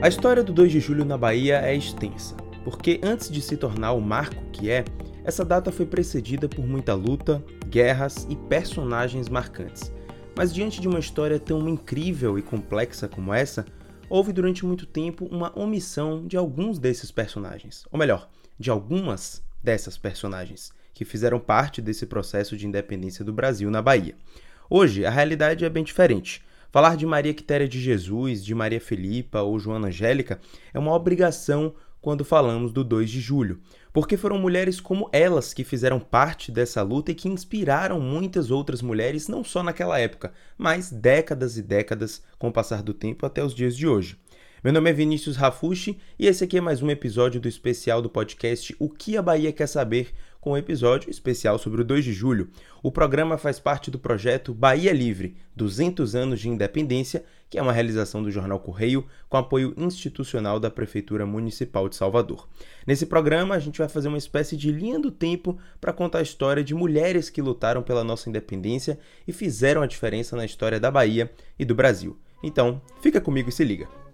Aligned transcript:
A 0.00 0.06
história 0.06 0.44
do 0.44 0.52
2 0.52 0.70
de 0.70 0.78
julho 0.78 1.04
na 1.04 1.18
Bahia 1.18 1.60
é 1.60 1.74
extensa, 1.74 2.36
porque 2.62 3.00
antes 3.02 3.28
de 3.28 3.42
se 3.42 3.56
tornar 3.56 3.94
o 3.94 4.00
marco 4.00 4.44
que 4.52 4.70
é, 4.70 4.84
essa 5.24 5.44
data 5.44 5.72
foi 5.72 5.86
precedida 5.86 6.48
por 6.48 6.64
muita 6.64 6.94
luta, 6.94 7.44
guerras 7.66 8.24
e 8.30 8.36
personagens 8.36 9.28
marcantes. 9.28 9.92
Mas 10.36 10.54
diante 10.54 10.80
de 10.80 10.86
uma 10.86 11.00
história 11.00 11.40
tão 11.40 11.68
incrível 11.68 12.38
e 12.38 12.42
complexa 12.42 13.08
como 13.08 13.34
essa, 13.34 13.66
houve 14.08 14.32
durante 14.32 14.64
muito 14.64 14.86
tempo 14.86 15.26
uma 15.26 15.52
omissão 15.58 16.24
de 16.24 16.36
alguns 16.36 16.78
desses 16.78 17.10
personagens, 17.10 17.84
ou 17.90 17.98
melhor, 17.98 18.30
de 18.56 18.70
algumas 18.70 19.42
dessas 19.60 19.98
personagens 19.98 20.72
que 20.94 21.04
fizeram 21.04 21.40
parte 21.40 21.82
desse 21.82 22.06
processo 22.06 22.56
de 22.56 22.68
independência 22.68 23.24
do 23.24 23.32
Brasil 23.32 23.68
na 23.68 23.82
Bahia. 23.82 24.14
Hoje, 24.70 25.04
a 25.04 25.10
realidade 25.10 25.64
é 25.64 25.68
bem 25.68 25.82
diferente. 25.82 26.40
Falar 26.70 26.98
de 26.98 27.06
Maria 27.06 27.32
Quitéria 27.32 27.66
de 27.66 27.80
Jesus, 27.80 28.44
de 28.44 28.54
Maria 28.54 28.80
Filipa 28.80 29.40
ou 29.40 29.58
Joana 29.58 29.88
Angélica 29.88 30.38
é 30.74 30.78
uma 30.78 30.92
obrigação 30.94 31.74
quando 31.98 32.26
falamos 32.26 32.72
do 32.72 32.84
2 32.84 33.10
de 33.10 33.20
julho, 33.20 33.58
porque 33.90 34.18
foram 34.18 34.38
mulheres 34.38 34.78
como 34.78 35.08
elas 35.10 35.54
que 35.54 35.64
fizeram 35.64 35.98
parte 35.98 36.52
dessa 36.52 36.82
luta 36.82 37.10
e 37.10 37.14
que 37.14 37.26
inspiraram 37.26 37.98
muitas 37.98 38.50
outras 38.50 38.82
mulheres, 38.82 39.28
não 39.28 39.42
só 39.42 39.62
naquela 39.62 39.98
época, 39.98 40.30
mas 40.58 40.92
décadas 40.92 41.56
e 41.56 41.62
décadas 41.62 42.22
com 42.38 42.48
o 42.48 42.52
passar 42.52 42.82
do 42.82 42.92
tempo 42.92 43.24
até 43.24 43.42
os 43.42 43.54
dias 43.54 43.74
de 43.74 43.88
hoje. 43.88 44.18
Meu 44.62 44.72
nome 44.72 44.90
é 44.90 44.92
Vinícius 44.92 45.36
Rafushi 45.36 45.98
e 46.18 46.26
esse 46.26 46.44
aqui 46.44 46.58
é 46.58 46.60
mais 46.60 46.82
um 46.82 46.90
episódio 46.90 47.40
do 47.40 47.48
especial 47.48 48.02
do 48.02 48.10
podcast 48.10 48.76
O 48.78 48.90
que 48.90 49.16
a 49.16 49.22
Bahia 49.22 49.52
quer 49.52 49.68
saber, 49.68 50.12
com 50.40 50.52
um 50.52 50.56
episódio 50.56 51.10
especial 51.10 51.58
sobre 51.58 51.82
o 51.82 51.84
2 51.84 52.04
de 52.04 52.12
julho. 52.12 52.48
O 52.82 52.92
programa 52.92 53.36
faz 53.36 53.58
parte 53.58 53.90
do 53.90 53.98
projeto 53.98 54.54
Bahia 54.54 54.92
Livre 54.92 55.36
200 55.56 56.14
anos 56.14 56.40
de 56.40 56.48
independência, 56.48 57.24
que 57.50 57.58
é 57.58 57.62
uma 57.62 57.72
realização 57.72 58.22
do 58.22 58.30
Jornal 58.30 58.60
Correio 58.60 59.06
com 59.28 59.36
apoio 59.36 59.74
institucional 59.76 60.60
da 60.60 60.70
Prefeitura 60.70 61.26
Municipal 61.26 61.88
de 61.88 61.96
Salvador. 61.96 62.48
Nesse 62.86 63.06
programa, 63.06 63.54
a 63.54 63.58
gente 63.58 63.78
vai 63.78 63.88
fazer 63.88 64.08
uma 64.08 64.18
espécie 64.18 64.56
de 64.56 64.70
linha 64.70 64.98
do 64.98 65.10
tempo 65.10 65.58
para 65.80 65.92
contar 65.92 66.18
a 66.18 66.22
história 66.22 66.62
de 66.62 66.74
mulheres 66.74 67.30
que 67.30 67.42
lutaram 67.42 67.82
pela 67.82 68.04
nossa 68.04 68.28
independência 68.28 68.98
e 69.26 69.32
fizeram 69.32 69.82
a 69.82 69.86
diferença 69.86 70.36
na 70.36 70.44
história 70.44 70.78
da 70.78 70.90
Bahia 70.90 71.30
e 71.58 71.64
do 71.64 71.74
Brasil. 71.74 72.18
Então, 72.42 72.80
fica 73.02 73.20
comigo 73.20 73.48
e 73.48 73.52
se 73.52 73.64
liga. 73.64 74.07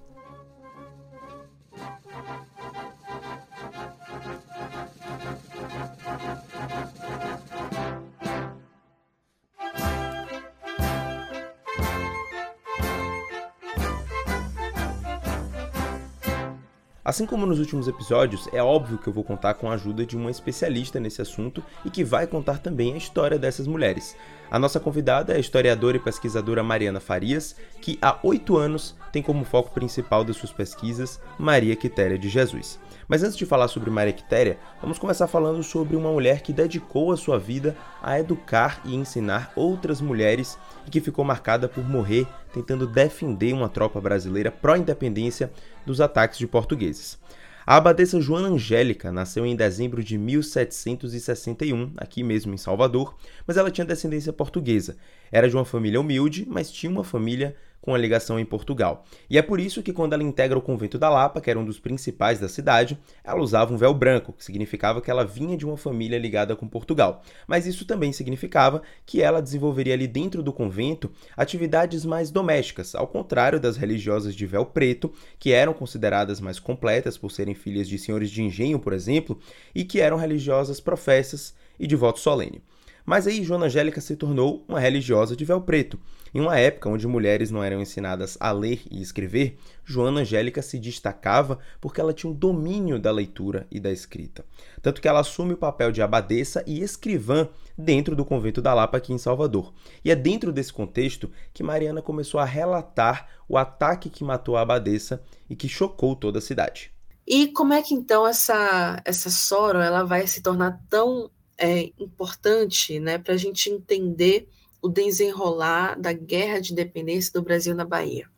Assim 17.04 17.26
como 17.26 17.44
nos 17.44 17.58
últimos 17.58 17.86
episódios, 17.86 18.48
é 18.50 18.62
óbvio 18.62 18.96
que 18.96 19.06
eu 19.06 19.12
vou 19.12 19.22
contar 19.22 19.52
com 19.52 19.70
a 19.70 19.74
ajuda 19.74 20.06
de 20.06 20.16
uma 20.16 20.30
especialista 20.30 20.98
nesse 20.98 21.20
assunto 21.20 21.62
e 21.84 21.90
que 21.90 22.02
vai 22.02 22.26
contar 22.26 22.56
também 22.60 22.94
a 22.94 22.96
história 22.96 23.38
dessas 23.38 23.66
mulheres. 23.66 24.16
A 24.50 24.58
nossa 24.58 24.80
convidada 24.80 25.34
é 25.34 25.36
a 25.36 25.38
historiadora 25.38 25.98
e 25.98 26.00
pesquisadora 26.00 26.62
Mariana 26.62 27.00
Farias, 27.00 27.56
que 27.82 27.98
há 28.00 28.18
oito 28.22 28.56
anos 28.56 28.96
tem 29.12 29.22
como 29.22 29.44
foco 29.44 29.70
principal 29.70 30.24
das 30.24 30.36
suas 30.36 30.50
pesquisas 30.50 31.20
Maria 31.38 31.76
Quitéria 31.76 32.18
de 32.18 32.30
Jesus. 32.30 32.80
Mas 33.06 33.22
antes 33.22 33.36
de 33.36 33.44
falar 33.44 33.68
sobre 33.68 33.90
Maria 33.90 34.14
Quitéria, 34.14 34.58
vamos 34.80 34.98
começar 34.98 35.26
falando 35.26 35.62
sobre 35.62 35.96
uma 35.96 36.10
mulher 36.10 36.40
que 36.40 36.54
dedicou 36.54 37.12
a 37.12 37.18
sua 37.18 37.38
vida 37.38 37.76
a 38.02 38.18
educar 38.18 38.80
e 38.82 38.94
ensinar 38.94 39.52
outras 39.54 40.00
mulheres 40.00 40.58
e 40.86 40.90
que 40.90 41.02
ficou 41.02 41.22
marcada 41.22 41.68
por 41.68 41.86
morrer 41.86 42.26
tentando 42.54 42.86
defender 42.86 43.52
uma 43.52 43.68
tropa 43.68 44.00
brasileira 44.00 44.50
pró-independência 44.50 45.50
dos 45.84 46.00
ataques 46.00 46.38
de 46.38 46.46
portugueses. 46.46 47.18
A 47.66 47.76
abadesa 47.76 48.20
Joana 48.20 48.48
Angélica 48.48 49.10
nasceu 49.10 49.44
em 49.44 49.56
dezembro 49.56 50.04
de 50.04 50.16
1761, 50.16 51.94
aqui 51.96 52.22
mesmo 52.22 52.54
em 52.54 52.58
Salvador, 52.58 53.16
mas 53.46 53.56
ela 53.56 53.70
tinha 53.70 53.84
descendência 53.84 54.32
portuguesa. 54.32 54.96
Era 55.32 55.48
de 55.48 55.56
uma 55.56 55.64
família 55.64 56.00
humilde, 56.00 56.46
mas 56.48 56.70
tinha 56.70 56.92
uma 56.92 57.02
família 57.02 57.56
com 57.84 57.94
a 57.94 57.98
ligação 57.98 58.40
em 58.40 58.46
Portugal. 58.46 59.04
E 59.28 59.36
é 59.36 59.42
por 59.42 59.60
isso 59.60 59.82
que 59.82 59.92
quando 59.92 60.14
ela 60.14 60.22
integra 60.22 60.58
o 60.58 60.62
convento 60.62 60.98
da 60.98 61.10
Lapa, 61.10 61.38
que 61.38 61.50
era 61.50 61.58
um 61.58 61.64
dos 61.66 61.78
principais 61.78 62.40
da 62.40 62.48
cidade, 62.48 62.98
ela 63.22 63.42
usava 63.42 63.74
um 63.74 63.76
véu 63.76 63.92
branco, 63.92 64.32
que 64.32 64.42
significava 64.42 65.02
que 65.02 65.10
ela 65.10 65.22
vinha 65.22 65.54
de 65.54 65.66
uma 65.66 65.76
família 65.76 66.18
ligada 66.18 66.56
com 66.56 66.66
Portugal. 66.66 67.22
Mas 67.46 67.66
isso 67.66 67.84
também 67.84 68.10
significava 68.10 68.80
que 69.04 69.20
ela 69.20 69.42
desenvolveria 69.42 69.92
ali 69.92 70.06
dentro 70.06 70.42
do 70.42 70.50
convento 70.50 71.12
atividades 71.36 72.06
mais 72.06 72.30
domésticas, 72.30 72.94
ao 72.94 73.06
contrário 73.06 73.60
das 73.60 73.76
religiosas 73.76 74.34
de 74.34 74.46
véu 74.46 74.64
preto, 74.64 75.12
que 75.38 75.52
eram 75.52 75.74
consideradas 75.74 76.40
mais 76.40 76.58
completas 76.58 77.18
por 77.18 77.30
serem 77.30 77.54
filhas 77.54 77.86
de 77.86 77.98
senhores 77.98 78.30
de 78.30 78.42
engenho, 78.42 78.78
por 78.78 78.94
exemplo, 78.94 79.38
e 79.74 79.84
que 79.84 80.00
eram 80.00 80.16
religiosas 80.16 80.80
professas 80.80 81.54
e 81.78 81.86
de 81.86 81.96
voto 81.96 82.18
solene. 82.18 82.62
Mas 83.04 83.26
aí 83.26 83.44
Joana 83.44 83.66
Angélica 83.66 84.00
se 84.00 84.16
tornou 84.16 84.64
uma 84.66 84.80
religiosa 84.80 85.36
de 85.36 85.44
véu 85.44 85.60
preto. 85.60 85.98
Em 86.32 86.40
uma 86.40 86.58
época 86.58 86.88
onde 86.88 87.06
mulheres 87.06 87.50
não 87.50 87.62
eram 87.62 87.80
ensinadas 87.80 88.36
a 88.40 88.50
ler 88.50 88.82
e 88.90 89.00
escrever, 89.00 89.58
Joana 89.84 90.22
Angélica 90.22 90.62
se 90.62 90.78
destacava 90.78 91.58
porque 91.80 92.00
ela 92.00 92.14
tinha 92.14 92.30
um 92.30 92.34
domínio 92.34 92.98
da 92.98 93.12
leitura 93.12 93.66
e 93.70 93.78
da 93.78 93.92
escrita. 93.92 94.44
Tanto 94.80 95.00
que 95.00 95.06
ela 95.06 95.20
assume 95.20 95.52
o 95.52 95.58
papel 95.58 95.92
de 95.92 96.00
abadesa 96.00 96.64
e 96.66 96.80
escrivã 96.80 97.48
dentro 97.76 98.16
do 98.16 98.24
convento 98.24 98.62
da 98.62 98.72
Lapa 98.72 98.96
aqui 98.96 99.12
em 99.12 99.18
Salvador. 99.18 99.72
E 100.04 100.10
é 100.10 100.16
dentro 100.16 100.50
desse 100.50 100.72
contexto 100.72 101.30
que 101.52 101.62
Mariana 101.62 102.00
começou 102.00 102.40
a 102.40 102.44
relatar 102.44 103.28
o 103.48 103.58
ataque 103.58 104.08
que 104.08 104.24
matou 104.24 104.56
a 104.56 104.62
abadesa 104.62 105.22
e 105.48 105.54
que 105.54 105.68
chocou 105.68 106.16
toda 106.16 106.38
a 106.38 106.42
cidade. 106.42 106.90
E 107.26 107.48
como 107.48 107.72
é 107.72 107.82
que 107.82 107.94
então 107.94 108.26
essa 108.26 109.00
essa 109.04 109.30
Soro 109.30 109.78
ela 109.78 110.04
vai 110.04 110.26
se 110.26 110.42
tornar 110.42 110.78
tão 110.90 111.30
é, 111.58 111.92
importante 111.98 112.98
né, 112.98 113.18
para 113.18 113.34
a 113.34 113.36
gente 113.36 113.70
entender 113.70 114.48
o 114.82 114.88
desenrolar 114.88 115.98
da 115.98 116.12
guerra 116.12 116.60
de 116.60 116.72
independência 116.72 117.32
do 117.32 117.42
Brasil 117.42 117.74
na 117.74 117.84
Bahia. 117.84 118.28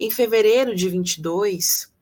Em 0.00 0.10
fevereiro 0.10 0.74
de 0.74 0.88
22, 0.88 1.92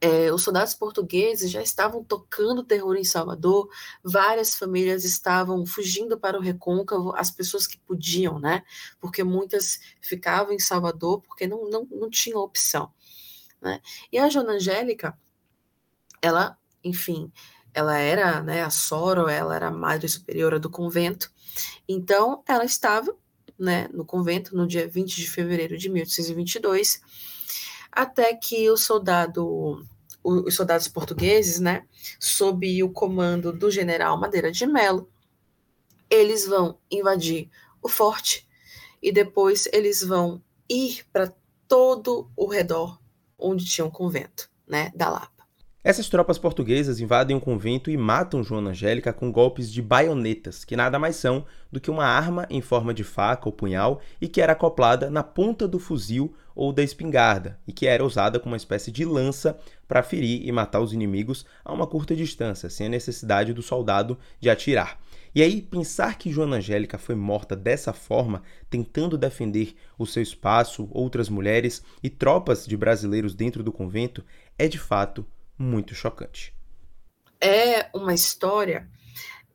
é, 0.00 0.32
os 0.32 0.42
soldados 0.42 0.74
portugueses 0.74 1.50
já 1.50 1.62
estavam 1.62 2.04
tocando 2.04 2.62
terror 2.62 2.96
em 2.96 3.04
Salvador, 3.04 3.68
várias 4.02 4.54
famílias 4.54 5.04
estavam 5.04 5.64
fugindo 5.66 6.18
para 6.18 6.38
o 6.38 6.42
recôncavo, 6.42 7.14
as 7.16 7.30
pessoas 7.30 7.66
que 7.66 7.78
podiam, 7.78 8.38
né? 8.38 8.62
Porque 9.00 9.24
muitas 9.24 9.80
ficavam 10.00 10.52
em 10.52 10.58
Salvador 10.58 11.22
porque 11.22 11.46
não, 11.46 11.68
não, 11.68 11.86
não 11.90 12.10
tinham 12.10 12.40
opção. 12.40 12.92
Né? 13.60 13.80
E 14.12 14.18
a 14.18 14.28
Joana 14.28 14.52
Angélica, 14.52 15.18
ela, 16.20 16.58
enfim, 16.84 17.32
ela 17.76 17.98
era, 17.98 18.42
né, 18.42 18.62
a 18.62 18.70
Soro, 18.70 19.28
ela 19.28 19.54
era 19.54 19.68
a 19.68 19.70
madre 19.70 20.08
superiora 20.08 20.58
do 20.58 20.70
convento, 20.70 21.30
então 21.86 22.42
ela 22.48 22.64
estava, 22.64 23.14
né, 23.58 23.86
no 23.92 24.02
convento 24.02 24.56
no 24.56 24.66
dia 24.66 24.88
20 24.88 25.14
de 25.14 25.30
fevereiro 25.30 25.76
de 25.76 25.90
1822, 25.90 27.02
até 27.92 28.34
que 28.34 28.70
o 28.70 28.78
soldado, 28.78 29.86
os 30.24 30.54
soldados 30.54 30.88
portugueses, 30.88 31.60
né, 31.60 31.84
sob 32.18 32.82
o 32.82 32.88
comando 32.88 33.52
do 33.52 33.70
general 33.70 34.18
Madeira 34.18 34.50
de 34.50 34.66
Melo, 34.66 35.10
eles 36.08 36.46
vão 36.46 36.78
invadir 36.90 37.50
o 37.82 37.90
forte 37.90 38.48
e 39.02 39.12
depois 39.12 39.68
eles 39.70 40.02
vão 40.02 40.42
ir 40.66 41.04
para 41.12 41.30
todo 41.68 42.30
o 42.34 42.46
redor 42.46 42.98
onde 43.38 43.66
tinha 43.66 43.84
um 43.84 43.90
convento, 43.90 44.50
né, 44.66 44.90
da 44.94 45.10
Lapa. 45.10 45.35
Essas 45.88 46.08
tropas 46.08 46.36
portuguesas 46.36 46.98
invadem 46.98 47.36
o 47.36 47.40
convento 47.40 47.92
e 47.92 47.96
matam 47.96 48.42
Joana 48.42 48.70
Angélica 48.70 49.12
com 49.12 49.30
golpes 49.30 49.70
de 49.70 49.80
baionetas, 49.80 50.64
que 50.64 50.74
nada 50.74 50.98
mais 50.98 51.14
são 51.14 51.46
do 51.70 51.78
que 51.78 51.92
uma 51.92 52.04
arma 52.04 52.44
em 52.50 52.60
forma 52.60 52.92
de 52.92 53.04
faca 53.04 53.48
ou 53.48 53.52
punhal 53.52 54.00
e 54.20 54.26
que 54.26 54.40
era 54.40 54.54
acoplada 54.54 55.08
na 55.08 55.22
ponta 55.22 55.68
do 55.68 55.78
fuzil 55.78 56.34
ou 56.56 56.72
da 56.72 56.82
espingarda, 56.82 57.60
e 57.68 57.72
que 57.72 57.86
era 57.86 58.04
usada 58.04 58.40
como 58.40 58.52
uma 58.52 58.56
espécie 58.56 58.90
de 58.90 59.04
lança 59.04 59.56
para 59.86 60.02
ferir 60.02 60.44
e 60.44 60.50
matar 60.50 60.80
os 60.80 60.92
inimigos 60.92 61.46
a 61.64 61.72
uma 61.72 61.86
curta 61.86 62.16
distância, 62.16 62.68
sem 62.68 62.88
a 62.88 62.90
necessidade 62.90 63.52
do 63.52 63.62
soldado 63.62 64.18
de 64.40 64.50
atirar. 64.50 64.98
E 65.32 65.40
aí, 65.40 65.62
pensar 65.62 66.18
que 66.18 66.32
Joana 66.32 66.56
Angélica 66.56 66.98
foi 66.98 67.14
morta 67.14 67.54
dessa 67.54 67.92
forma, 67.92 68.42
tentando 68.68 69.16
defender 69.16 69.76
o 69.96 70.04
seu 70.04 70.22
espaço, 70.22 70.88
outras 70.90 71.28
mulheres 71.28 71.84
e 72.02 72.10
tropas 72.10 72.66
de 72.66 72.76
brasileiros 72.76 73.36
dentro 73.36 73.62
do 73.62 73.70
convento, 73.70 74.24
é 74.58 74.66
de 74.66 74.80
fato 74.80 75.24
muito 75.58 75.94
chocante. 75.94 76.54
É 77.40 77.90
uma 77.94 78.14
história 78.14 78.90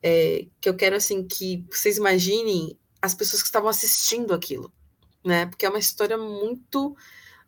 é, 0.02 0.46
que 0.60 0.68
eu 0.68 0.76
quero 0.76 0.96
assim 0.96 1.26
que 1.26 1.64
vocês 1.70 1.96
imaginem 1.96 2.78
as 3.00 3.14
pessoas 3.14 3.42
que 3.42 3.48
estavam 3.48 3.68
assistindo 3.68 4.32
aquilo, 4.32 4.72
né? 5.24 5.46
Porque 5.46 5.66
é 5.66 5.68
uma 5.68 5.78
história 5.78 6.16
muito, 6.16 6.96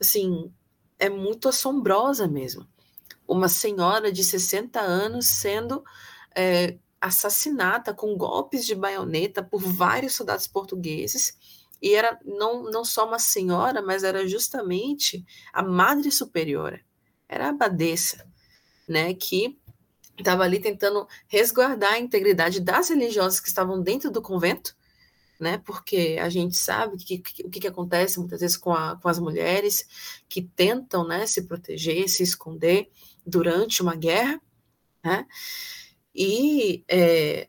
assim, 0.00 0.52
é 0.98 1.08
muito 1.08 1.48
assombrosa 1.48 2.26
mesmo. 2.26 2.66
Uma 3.26 3.48
senhora 3.48 4.12
de 4.12 4.22
60 4.22 4.80
anos 4.80 5.26
sendo 5.26 5.82
é, 6.36 6.76
assassinada 7.00 7.94
com 7.94 8.16
golpes 8.16 8.64
de 8.66 8.74
baioneta 8.74 9.42
por 9.42 9.60
vários 9.60 10.14
soldados 10.14 10.46
portugueses 10.46 11.36
e 11.80 11.94
era 11.94 12.18
não, 12.24 12.62
não 12.62 12.84
só 12.84 13.06
uma 13.06 13.18
senhora, 13.18 13.82
mas 13.82 14.04
era 14.04 14.26
justamente 14.26 15.24
a 15.52 15.62
madre 15.62 16.10
superiora, 16.10 16.80
era 17.28 17.46
a 17.46 17.50
abadesa, 17.50 18.26
né, 18.88 19.14
que 19.14 19.58
estava 20.18 20.44
ali 20.44 20.60
tentando 20.60 21.06
resguardar 21.26 21.94
a 21.94 21.98
integridade 21.98 22.60
das 22.60 22.88
religiosas 22.88 23.40
que 23.40 23.48
estavam 23.48 23.82
dentro 23.82 24.10
do 24.10 24.22
convento, 24.22 24.76
né? 25.40 25.58
Porque 25.58 26.16
a 26.20 26.28
gente 26.28 26.56
sabe 26.56 26.96
que, 26.96 27.18
que, 27.18 27.44
o 27.44 27.50
que, 27.50 27.60
que 27.60 27.66
acontece 27.66 28.18
muitas 28.18 28.40
vezes 28.40 28.56
com, 28.56 28.72
a, 28.72 28.96
com 28.96 29.08
as 29.08 29.18
mulheres 29.18 29.86
que 30.28 30.42
tentam, 30.42 31.06
né, 31.06 31.26
se 31.26 31.42
proteger, 31.42 32.08
se 32.08 32.22
esconder 32.22 32.88
durante 33.26 33.82
uma 33.82 33.96
guerra, 33.96 34.40
né? 35.04 35.26
E 36.14 36.84
é, 36.88 37.48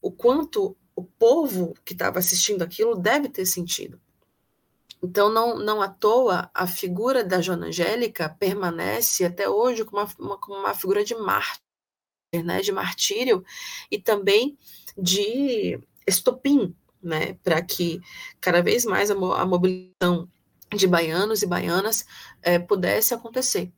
o 0.00 0.12
quanto 0.12 0.76
o 0.94 1.02
povo 1.02 1.74
que 1.84 1.92
estava 1.92 2.18
assistindo 2.18 2.62
aquilo 2.62 2.94
deve 2.96 3.28
ter 3.28 3.46
sentido. 3.46 4.00
Então, 5.02 5.30
não, 5.30 5.58
não 5.58 5.80
à 5.80 5.88
toa, 5.88 6.50
a 6.52 6.66
figura 6.66 7.24
da 7.24 7.40
Joana 7.40 7.68
Angélica 7.68 8.28
permanece 8.28 9.24
até 9.24 9.48
hoje 9.48 9.84
como 9.84 10.06
uma, 10.18 10.38
como 10.38 10.58
uma 10.58 10.74
figura 10.74 11.02
de 11.02 11.14
mártir, 11.14 11.62
né, 12.44 12.60
de 12.60 12.70
martírio 12.72 13.44
e 13.90 13.98
também 13.98 14.58
de 14.96 15.80
estopim, 16.06 16.74
né, 17.02 17.34
para 17.42 17.62
que 17.62 18.00
cada 18.40 18.62
vez 18.62 18.84
mais 18.84 19.10
a, 19.10 19.14
a 19.14 19.46
mobilização 19.46 20.28
de 20.74 20.86
baianos 20.86 21.42
e 21.42 21.46
baianas 21.46 22.06
é, 22.42 22.58
pudesse 22.58 23.14
acontecer. 23.14 23.72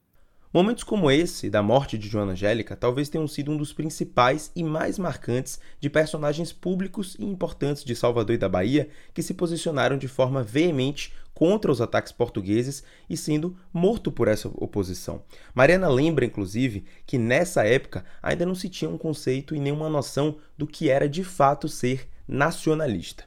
Momentos 0.53 0.85
como 0.85 1.11
esse, 1.11 1.49
da 1.49 1.63
morte 1.63 1.97
de 1.97 2.07
Joana 2.07 2.33
Angélica, 2.33 2.77
talvez 2.77 3.09
tenham 3.09 3.27
sido 3.27 3.51
um 3.51 3.57
dos 3.57 3.73
principais 3.73 4.53
e 4.55 4.63
mais 4.63 4.99
marcantes 4.99 5.59
de 5.81 5.89
personagens 5.89 6.53
públicos 6.53 7.17
e 7.19 7.25
importantes 7.25 7.83
de 7.83 7.97
Salvador 7.97 8.35
e 8.35 8.39
da 8.39 8.51
Bahia 8.51 8.91
que 9.15 9.23
se 9.23 9.33
posicionaram 9.33 9.97
de 9.97 10.07
forma 10.07 10.43
veemente 10.43 11.15
contra 11.33 11.73
os 11.73 11.81
ataques 11.81 12.13
portugueses 12.13 12.85
e 13.09 13.17
sendo 13.17 13.57
morto 13.73 14.13
por 14.13 14.29
essa 14.29 14.49
oposição. 14.49 15.25
Mariana 15.55 15.89
lembra, 15.89 16.27
inclusive, 16.27 16.85
que 17.07 17.17
nessa 17.17 17.65
época 17.65 18.05
ainda 18.23 18.45
não 18.45 18.55
se 18.55 18.69
tinha 18.69 18.91
um 18.91 18.99
conceito 18.99 19.55
e 19.55 19.59
nenhuma 19.59 19.89
noção 19.89 20.37
do 20.59 20.67
que 20.67 20.91
era 20.91 21.09
de 21.09 21.25
fato 21.25 21.67
ser 21.67 22.07
nacionalista. 22.29 23.25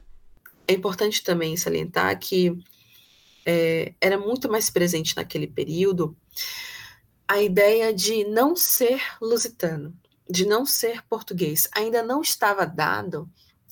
É 0.68 0.74
importante 0.74 1.24
também 1.24 1.56
salientar 1.56 2.16
que 2.20 2.56
é, 3.44 3.94
era 4.00 4.16
muito 4.16 4.48
mais 4.48 4.70
presente 4.70 5.16
naquele 5.16 5.48
período 5.48 6.16
a 7.28 7.42
ideia 7.42 7.92
de 7.92 8.24
não 8.24 8.54
ser 8.54 9.00
lusitano, 9.20 9.94
de 10.28 10.46
não 10.46 10.64
ser 10.64 11.02
português. 11.06 11.68
Ainda 11.74 12.02
não 12.02 12.20
estava 12.20 12.66
dado 12.66 13.28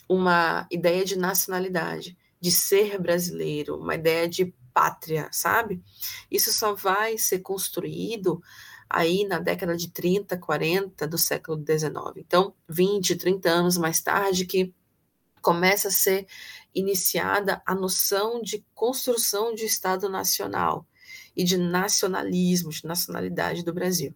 uma 0.09 0.67
ideia 0.71 1.05
de 1.05 1.17
nacionalidade, 1.17 2.17
de 2.41 2.51
ser 2.51 2.99
brasileiro, 3.01 3.77
uma 3.77 3.95
ideia 3.95 4.29
de 4.29 4.53
pátria, 4.73 5.29
sabe? 5.33 5.83
Isso 6.31 6.53
só 6.53 6.75
vai 6.75 7.17
ser 7.17 7.39
construído 7.39 8.43
aí 8.91 9.27
na 9.27 9.39
década 9.39 9.77
de 9.77 9.91
30, 9.91 10.37
40 10.37 11.07
do 11.07 11.17
século 11.17 11.59
XIX. 11.59 11.95
Então, 12.17 12.55
20, 12.69 13.17
30 13.17 13.49
anos 13.49 13.77
mais 13.77 14.01
tarde 14.01 14.45
que 14.45 14.75
começa 15.41 15.89
a 15.89 15.93
ser 15.93 16.27
iniciada 16.75 17.63
a 17.65 17.75
noção 17.75 18.43
de 18.43 18.65
construção 18.75 19.55
de 19.55 19.65
Estado 19.65 20.09
nacional 20.09 20.87
e 21.37 21.45
de 21.45 21.57
nacionalismo, 21.57 22.71
de 22.71 22.85
nacionalidade 22.85 23.65
do 23.65 23.73
Brasil. 23.73 24.15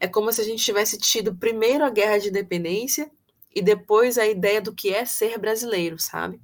É 0.00 0.08
como 0.08 0.32
se 0.32 0.40
a 0.40 0.44
gente 0.44 0.64
tivesse 0.64 0.98
tido 0.98 1.34
primeiro 1.34 1.84
a 1.84 1.90
guerra 1.90 2.18
de 2.18 2.28
independência 2.28 3.10
e 3.54 3.62
depois 3.62 4.18
a 4.18 4.26
ideia 4.26 4.60
do 4.60 4.74
que 4.74 4.92
é 4.92 5.04
ser 5.04 5.38
brasileiro, 5.38 5.98
sabe? 5.98 6.40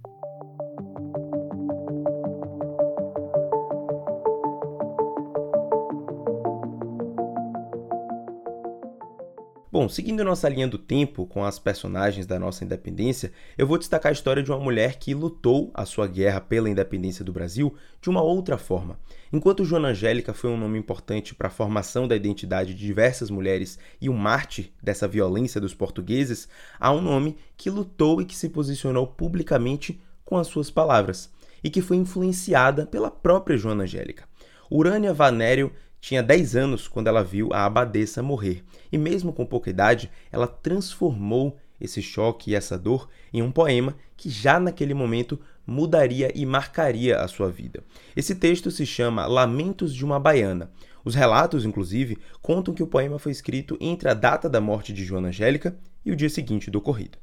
Bom, 9.80 9.88
seguindo 9.88 10.22
nossa 10.22 10.46
linha 10.46 10.68
do 10.68 10.76
tempo 10.76 11.24
com 11.24 11.42
as 11.42 11.58
personagens 11.58 12.26
da 12.26 12.38
nossa 12.38 12.62
independência, 12.62 13.32
eu 13.56 13.66
vou 13.66 13.78
destacar 13.78 14.10
a 14.10 14.12
história 14.12 14.42
de 14.42 14.50
uma 14.50 14.60
mulher 14.60 14.98
que 14.98 15.14
lutou 15.14 15.70
a 15.72 15.86
sua 15.86 16.06
guerra 16.06 16.38
pela 16.38 16.68
independência 16.68 17.24
do 17.24 17.32
Brasil 17.32 17.74
de 17.98 18.10
uma 18.10 18.20
outra 18.20 18.58
forma. 18.58 19.00
Enquanto 19.32 19.64
Joana 19.64 19.88
Angélica 19.88 20.34
foi 20.34 20.50
um 20.50 20.58
nome 20.58 20.78
importante 20.78 21.34
para 21.34 21.48
a 21.48 21.50
formação 21.50 22.06
da 22.06 22.14
identidade 22.14 22.74
de 22.74 22.86
diversas 22.86 23.30
mulheres 23.30 23.78
e 23.98 24.10
um 24.10 24.14
mártir 24.14 24.70
dessa 24.82 25.08
violência 25.08 25.58
dos 25.58 25.72
portugueses, 25.72 26.46
há 26.78 26.92
um 26.92 27.00
nome 27.00 27.38
que 27.56 27.70
lutou 27.70 28.20
e 28.20 28.26
que 28.26 28.36
se 28.36 28.50
posicionou 28.50 29.06
publicamente 29.06 29.98
com 30.26 30.36
as 30.36 30.46
suas 30.46 30.70
palavras 30.70 31.32
e 31.64 31.70
que 31.70 31.80
foi 31.80 31.96
influenciada 31.96 32.84
pela 32.84 33.10
própria 33.10 33.56
Joana 33.56 33.84
Angélica. 33.84 34.28
Urânia 34.70 35.14
Vanério 35.14 35.72
tinha 36.00 36.22
10 36.22 36.56
anos 36.56 36.88
quando 36.88 37.08
ela 37.08 37.22
viu 37.22 37.52
a 37.52 37.64
abadesa 37.64 38.22
morrer, 38.22 38.64
e 38.90 38.96
mesmo 38.96 39.32
com 39.32 39.44
pouca 39.44 39.68
idade, 39.68 40.10
ela 40.32 40.46
transformou 40.46 41.58
esse 41.80 42.02
choque 42.02 42.50
e 42.50 42.54
essa 42.54 42.78
dor 42.78 43.08
em 43.32 43.42
um 43.42 43.50
poema 43.52 43.96
que 44.16 44.28
já 44.28 44.58
naquele 44.58 44.94
momento 44.94 45.40
mudaria 45.66 46.30
e 46.34 46.44
marcaria 46.44 47.18
a 47.20 47.28
sua 47.28 47.50
vida. 47.50 47.82
Esse 48.14 48.34
texto 48.34 48.70
se 48.70 48.84
chama 48.84 49.26
Lamentos 49.26 49.94
de 49.94 50.04
uma 50.04 50.18
Baiana. 50.18 50.70
Os 51.04 51.14
relatos, 51.14 51.64
inclusive, 51.64 52.18
contam 52.42 52.74
que 52.74 52.82
o 52.82 52.86
poema 52.86 53.18
foi 53.18 53.32
escrito 53.32 53.78
entre 53.80 54.08
a 54.08 54.14
data 54.14 54.48
da 54.48 54.60
morte 54.60 54.92
de 54.92 55.04
Joana 55.04 55.28
Angélica 55.28 55.78
e 56.04 56.12
o 56.12 56.16
dia 56.16 56.28
seguinte 56.28 56.70
do 56.70 56.78
ocorrido. 56.78 57.18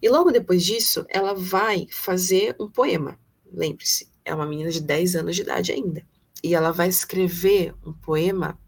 E 0.00 0.08
logo 0.08 0.30
depois 0.30 0.64
disso, 0.64 1.04
ela 1.08 1.34
vai 1.34 1.86
fazer 1.90 2.54
um 2.60 2.70
poema. 2.70 3.18
Lembre-se, 3.52 4.08
é 4.24 4.34
uma 4.34 4.46
menina 4.46 4.70
de 4.70 4.80
10 4.80 5.16
anos 5.16 5.34
de 5.34 5.42
idade 5.42 5.72
ainda 5.72 6.02
e 6.42 6.54
ela 6.54 6.72
vai 6.72 6.88
escrever 6.88 7.74
um 7.84 7.92
poema 7.92 8.58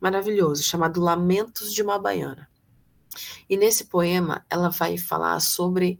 maravilhoso 0.00 0.62
chamado 0.62 1.00
Lamentos 1.00 1.72
de 1.72 1.82
uma 1.82 1.98
Baiana. 1.98 2.48
E 3.48 3.56
nesse 3.56 3.84
poema 3.86 4.44
ela 4.50 4.68
vai 4.68 4.96
falar 4.98 5.40
sobre 5.40 5.98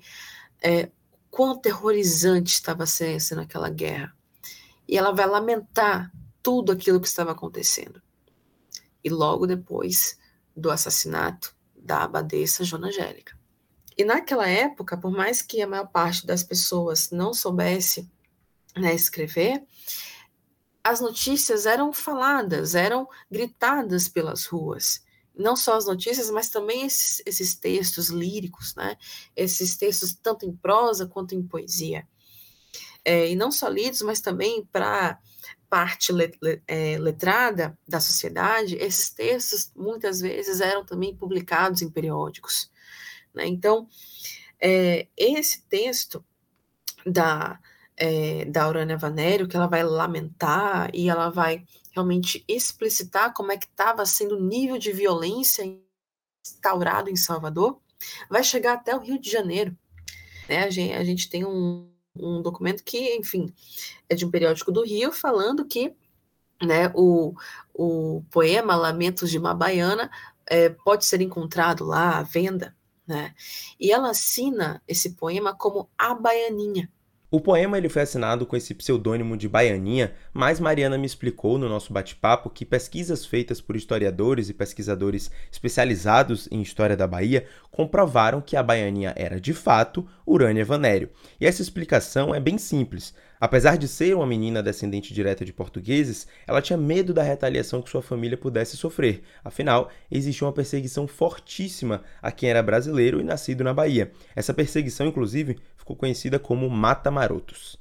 é, 0.63 0.91
quão 1.31 1.59
terrorizante 1.59 2.53
estava 2.53 2.87
sendo 2.87 3.41
aquela 3.41 3.69
guerra. 3.69 4.15
E 4.89 4.97
ela 4.97 5.13
vai 5.13 5.27
lamentar 5.27 6.13
tudo 6.43 6.73
aquilo 6.73 7.01
que 7.01 7.09
estava 7.09 7.33
acontecendo. 7.33 8.01
E 9.03 9.11
logo 9.11 9.47
depois 9.47 10.19
do 10.57 10.71
assassinato 10.71 11.55
da 11.77 12.05
abadesa 12.05 12.65
Joana 12.65 12.89
Angélica. 12.89 13.37
E 13.97 14.05
naquela 14.05 14.47
época, 14.47 14.97
por 14.97 15.11
mais 15.11 15.41
que 15.41 15.63
a 15.63 15.67
maior 15.67 15.87
parte 15.89 16.27
das 16.27 16.43
pessoas 16.43 17.11
não 17.11 17.33
soubesse 17.33 18.11
né, 18.77 18.95
escrever, 18.95 19.65
as 20.87 21.01
notícias 21.01 21.67
eram 21.67 21.93
faladas, 21.93 22.77
eram 22.77 23.09
gritadas 23.29 24.09
pelas 24.09 24.47
ruas. 24.47 25.05
Não 25.35 25.57
só 25.57 25.77
as 25.77 25.85
notícias, 25.85 26.31
mas 26.31 26.49
também 26.49 26.87
esses, 26.87 27.21
esses 27.27 27.57
textos 27.57 28.09
líricos, 28.09 28.73
né? 28.77 28.97
Esses 29.35 29.77
textos 29.77 30.15
tanto 30.15 30.47
em 30.47 30.55
prosa 30.55 31.05
quanto 31.05 31.35
em 31.35 31.43
poesia. 31.43 32.07
É, 33.05 33.29
e 33.29 33.35
não 33.35 33.51
só 33.51 33.67
lidos, 33.67 34.01
mas 34.03 34.21
também 34.21 34.65
para 34.65 35.19
parte 35.69 36.13
é, 36.69 36.97
letrada 36.99 37.77
da 37.87 37.99
sociedade, 37.99 38.77
esses 38.77 39.11
textos 39.11 39.73
muitas 39.75 40.21
vezes 40.21 40.61
eram 40.61 40.85
também 40.85 41.17
publicados 41.17 41.83
em 41.83 41.91
periódicos. 41.91 42.71
Né? 43.35 43.45
Então, 43.49 43.89
é, 44.61 45.09
esse 45.17 45.63
texto 45.63 46.25
da, 47.05 47.59
é, 47.97 48.45
da 48.45 48.69
Urânia 48.69 48.97
Vanério, 48.97 49.49
que 49.49 49.57
ela 49.57 49.67
vai 49.67 49.83
lamentar 49.83 50.91
e 50.93 51.09
ela 51.09 51.31
vai 51.31 51.65
realmente 51.93 52.45
explicitar 52.47 53.33
como 53.33 53.53
é 53.53 53.57
que 53.57 53.67
estava 53.67 54.05
sendo 54.05 54.37
o 54.37 54.43
nível 54.43 54.79
de 54.79 54.93
violência 54.93 55.65
instaurado 56.45 57.11
em 57.11 57.17
Salvador, 57.17 57.81
vai 58.29 58.45
chegar 58.45 58.75
até 58.75 58.95
o 58.95 59.01
Rio 59.01 59.19
de 59.19 59.31
Janeiro. 59.31 59.77
Né? 60.49 60.65
A, 60.65 60.71
gente, 60.71 60.93
a 60.93 61.05
gente 61.05 61.31
tem 61.31 61.45
um, 61.45 61.91
um 62.15 62.43
documento 62.43 62.85
que, 62.85 63.17
enfim, 63.17 63.53
é 64.09 64.15
de 64.15 64.25
um 64.25 64.31
periódico 64.31 64.71
do 64.71 64.85
Rio, 64.85 65.11
falando 65.11 65.65
que 65.65 65.95
né, 66.63 66.91
o, 66.95 67.35
o 67.75 68.23
poema 68.31 68.77
Lamentos 68.77 69.31
de 69.31 69.39
uma 69.39 69.55
Baiana 69.55 70.11
é, 70.47 70.69
pode 70.69 71.05
ser 71.05 71.21
encontrado 71.21 71.85
lá 71.85 72.19
à 72.19 72.23
venda. 72.23 72.77
Né? 73.07 73.35
E 73.79 73.93
ela 73.93 74.11
assina 74.11 74.83
esse 74.87 75.15
poema 75.15 75.55
como 75.55 75.89
A 75.97 76.15
Baianinha. 76.15 76.91
O 77.29 77.41
poema 77.41 77.77
ele 77.77 77.89
foi 77.89 78.03
assinado 78.03 78.47
com 78.47 78.57
esse 78.57 78.73
pseudônimo 78.73 79.37
de 79.37 79.49
Baianinha, 79.49 80.13
mas 80.33 80.61
Mariana 80.61 80.97
me 80.97 81.07
explicou 81.07 81.59
no 81.59 81.69
nosso 81.69 81.93
bate-papo 81.93 82.49
que 82.49 82.65
pesquisas 82.65 83.27
feitas 83.27 83.61
por 83.61 83.75
historiadores 83.75 84.49
e 84.49 84.55
pesquisadores 84.55 85.29
especializados 85.51 86.49
em 86.53 86.63
história 86.63 86.97
da 86.97 87.05
Bahia 87.05 87.45
comprovaram 87.73 88.41
que 88.41 88.57
a 88.57 88.63
Baianinha 88.63 89.13
era 89.17 89.41
de 89.41 89.53
fato 89.53 90.09
Urânia 90.25 90.65
Vanério. 90.65 91.11
E 91.41 91.47
essa 91.47 91.63
explicação 91.63 92.33
é 92.33 92.39
bem 92.39 92.59
simples. 92.59 93.13
Apesar 93.39 93.77
de 93.77 93.87
ser 93.87 94.17
uma 94.17 94.27
menina 94.27 94.63
descendente 94.63 95.13
direta 95.13 95.45
de 95.45 95.53
portugueses, 95.53 96.27
ela 96.47 96.63
tinha 96.63 96.77
medo 96.77 97.13
da 97.13 97.23
retaliação 97.23 97.83
que 97.83 97.91
sua 97.91 98.01
família 98.01 98.39
pudesse 98.39 98.77
sofrer. 98.77 99.23
Afinal, 99.45 99.91
existia 100.11 100.47
uma 100.47 100.55
perseguição 100.55 101.07
fortíssima 101.07 102.03
a 102.23 102.33
quem 102.33 102.49
era 102.49 102.63
brasileiro 102.63 103.21
e 103.21 103.25
nascido 103.25 103.63
na 103.63 103.75
Bahia. 103.75 104.11
Essa 104.35 104.55
perseguição, 104.55 105.07
inclusive, 105.07 105.59
ficou 105.87 105.95
conhecida 105.95 106.37
como 106.37 106.69
Mata 106.69 107.13
Marotos. 107.13 107.79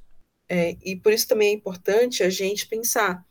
É, 0.47 0.77
e 0.83 0.95
por 0.95 1.11
isso 1.11 1.27
também 1.27 1.49
é 1.49 1.53
importante 1.53 2.21
a 2.21 2.29
gente 2.29 2.67
pensar 2.67 3.25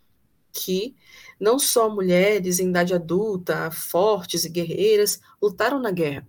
que 0.53 0.97
não 1.39 1.61
só 1.61 1.89
mulheres 1.89 2.59
em 2.59 2.71
idade 2.71 2.93
adulta, 2.93 3.71
fortes 3.71 4.45
e 4.45 4.49
guerreiras, 4.49 5.21
lutaram 5.41 5.79
na 5.79 5.93
guerra. 5.93 6.27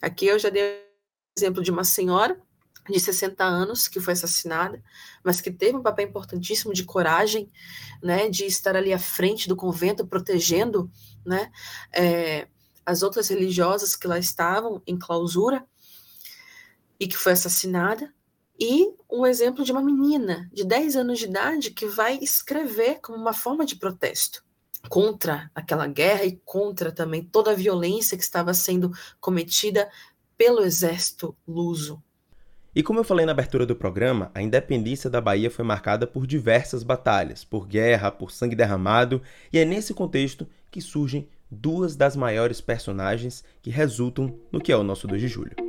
Aqui 0.00 0.26
eu 0.26 0.38
já 0.38 0.50
dei 0.50 0.62
o 0.62 1.38
exemplo 1.38 1.62
de 1.62 1.70
uma 1.70 1.84
senhora 1.84 2.38
de 2.86 3.00
60 3.00 3.42
anos 3.42 3.88
que 3.88 3.98
foi 3.98 4.12
assassinada, 4.12 4.82
mas 5.24 5.40
que 5.40 5.50
teve 5.50 5.76
um 5.76 5.82
papel 5.82 6.06
importantíssimo 6.06 6.74
de 6.74 6.84
coragem, 6.84 7.50
né, 8.02 8.28
de 8.28 8.44
estar 8.44 8.76
ali 8.76 8.92
à 8.92 8.98
frente 8.98 9.48
do 9.48 9.56
convento 9.56 10.06
protegendo, 10.06 10.90
né, 11.24 11.50
é, 11.92 12.46
as 12.84 13.02
outras 13.02 13.28
religiosas 13.28 13.96
que 13.96 14.06
lá 14.06 14.18
estavam 14.18 14.82
em 14.86 14.98
clausura 14.98 15.66
e 16.98 17.06
que 17.06 17.16
foi 17.16 17.32
assassinada, 17.32 18.12
e 18.58 18.94
um 19.10 19.26
exemplo 19.26 19.64
de 19.64 19.72
uma 19.72 19.82
menina 19.82 20.48
de 20.52 20.64
10 20.64 20.96
anos 20.96 21.18
de 21.18 21.26
idade 21.26 21.70
que 21.70 21.86
vai 21.86 22.18
escrever 22.22 23.00
como 23.00 23.18
uma 23.18 23.34
forma 23.34 23.66
de 23.66 23.76
protesto 23.76 24.44
contra 24.88 25.50
aquela 25.54 25.86
guerra 25.86 26.24
e 26.24 26.40
contra 26.44 26.92
também 26.92 27.22
toda 27.22 27.50
a 27.50 27.54
violência 27.54 28.16
que 28.16 28.22
estava 28.22 28.54
sendo 28.54 28.92
cometida 29.20 29.90
pelo 30.36 30.62
exército 30.62 31.36
luso. 31.46 32.02
E 32.74 32.82
como 32.82 33.00
eu 33.00 33.04
falei 33.04 33.24
na 33.24 33.32
abertura 33.32 33.64
do 33.64 33.74
programa, 33.74 34.30
a 34.34 34.42
independência 34.42 35.08
da 35.08 35.20
Bahia 35.20 35.50
foi 35.50 35.64
marcada 35.64 36.06
por 36.06 36.26
diversas 36.26 36.82
batalhas, 36.82 37.42
por 37.42 37.66
guerra, 37.66 38.10
por 38.10 38.30
sangue 38.30 38.54
derramado, 38.54 39.22
e 39.50 39.58
é 39.58 39.64
nesse 39.64 39.94
contexto 39.94 40.46
que 40.70 40.80
surgem 40.80 41.26
duas 41.50 41.96
das 41.96 42.14
maiores 42.16 42.60
personagens 42.60 43.42
que 43.62 43.70
resultam 43.70 44.38
no 44.52 44.60
que 44.60 44.70
é 44.70 44.76
o 44.76 44.82
nosso 44.82 45.08
2 45.08 45.22
de 45.22 45.28
julho. 45.28 45.65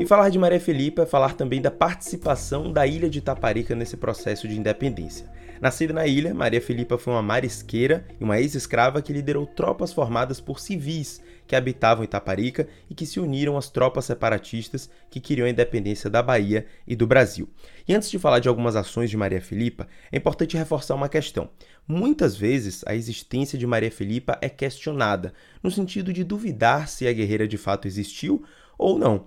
E 0.00 0.06
falar 0.06 0.30
de 0.30 0.38
Maria 0.38 0.58
Felipa 0.58 1.02
é 1.02 1.06
falar 1.06 1.34
também 1.34 1.60
da 1.60 1.70
participação 1.70 2.72
da 2.72 2.86
ilha 2.86 3.10
de 3.10 3.20
Taparica 3.20 3.74
nesse 3.74 3.98
processo 3.98 4.48
de 4.48 4.58
independência. 4.58 5.30
Nascida 5.60 5.92
na 5.92 6.06
ilha, 6.06 6.32
Maria 6.32 6.58
Felipa 6.58 6.96
foi 6.96 7.12
uma 7.12 7.20
marisqueira 7.20 8.06
e 8.18 8.24
uma 8.24 8.40
ex-escrava 8.40 9.02
que 9.02 9.12
liderou 9.12 9.46
tropas 9.46 9.92
formadas 9.92 10.40
por 10.40 10.58
civis 10.58 11.20
que 11.46 11.54
habitavam 11.54 12.02
Itaparica 12.02 12.66
e 12.88 12.94
que 12.94 13.04
se 13.04 13.20
uniram 13.20 13.58
às 13.58 13.68
tropas 13.68 14.06
separatistas 14.06 14.88
que 15.10 15.20
queriam 15.20 15.46
a 15.46 15.50
independência 15.50 16.08
da 16.08 16.22
Bahia 16.22 16.64
e 16.88 16.96
do 16.96 17.06
Brasil. 17.06 17.46
E 17.86 17.94
antes 17.94 18.10
de 18.10 18.18
falar 18.18 18.38
de 18.38 18.48
algumas 18.48 18.76
ações 18.76 19.10
de 19.10 19.18
Maria 19.18 19.42
Filipa, 19.42 19.86
é 20.10 20.16
importante 20.16 20.56
reforçar 20.56 20.94
uma 20.94 21.10
questão. 21.10 21.50
Muitas 21.86 22.34
vezes 22.34 22.82
a 22.86 22.94
existência 22.94 23.58
de 23.58 23.66
Maria 23.66 23.90
Filipa 23.90 24.38
é 24.40 24.48
questionada, 24.48 25.34
no 25.62 25.70
sentido 25.70 26.10
de 26.10 26.24
duvidar 26.24 26.88
se 26.88 27.06
a 27.06 27.12
guerreira 27.12 27.46
de 27.46 27.58
fato 27.58 27.86
existiu 27.86 28.42
ou 28.78 28.98
não. 28.98 29.26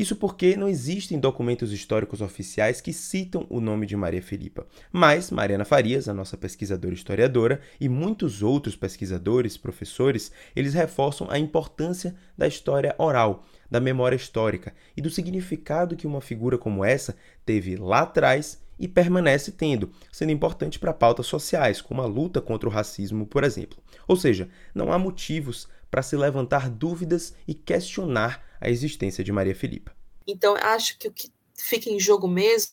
Isso 0.00 0.16
porque 0.16 0.56
não 0.56 0.66
existem 0.66 1.20
documentos 1.20 1.74
históricos 1.74 2.22
oficiais 2.22 2.80
que 2.80 2.90
citam 2.90 3.46
o 3.50 3.60
nome 3.60 3.84
de 3.84 3.94
Maria 3.94 4.22
Filipa. 4.22 4.66
Mas 4.90 5.30
Mariana 5.30 5.66
Farias, 5.66 6.08
a 6.08 6.14
nossa 6.14 6.38
pesquisadora 6.38 6.94
historiadora, 6.94 7.60
e 7.78 7.86
muitos 7.86 8.42
outros 8.42 8.74
pesquisadores, 8.74 9.58
professores, 9.58 10.32
eles 10.56 10.72
reforçam 10.72 11.30
a 11.30 11.38
importância 11.38 12.16
da 12.34 12.48
história 12.48 12.94
oral, 12.96 13.44
da 13.70 13.78
memória 13.78 14.16
histórica 14.16 14.72
e 14.96 15.02
do 15.02 15.10
significado 15.10 15.94
que 15.94 16.06
uma 16.06 16.22
figura 16.22 16.56
como 16.56 16.82
essa 16.82 17.14
teve 17.44 17.76
lá 17.76 18.00
atrás 18.00 18.58
e 18.78 18.88
permanece 18.88 19.52
tendo, 19.52 19.90
sendo 20.10 20.32
importante 20.32 20.78
para 20.78 20.94
pautas 20.94 21.26
sociais, 21.26 21.82
como 21.82 22.00
a 22.00 22.06
luta 22.06 22.40
contra 22.40 22.66
o 22.66 22.72
racismo, 22.72 23.26
por 23.26 23.44
exemplo. 23.44 23.76
Ou 24.08 24.16
seja, 24.16 24.48
não 24.74 24.90
há 24.90 24.98
motivos 24.98 25.68
para 25.90 26.00
se 26.00 26.16
levantar 26.16 26.70
dúvidas 26.70 27.34
e 27.46 27.52
questionar 27.52 28.48
a 28.60 28.68
existência 28.68 29.24
de 29.24 29.32
Maria 29.32 29.54
Filipa. 29.54 29.96
Então, 30.26 30.54
acho 30.56 30.98
que 30.98 31.08
o 31.08 31.12
que 31.12 31.32
fica 31.56 31.88
em 31.88 31.98
jogo 31.98 32.28
mesmo 32.28 32.72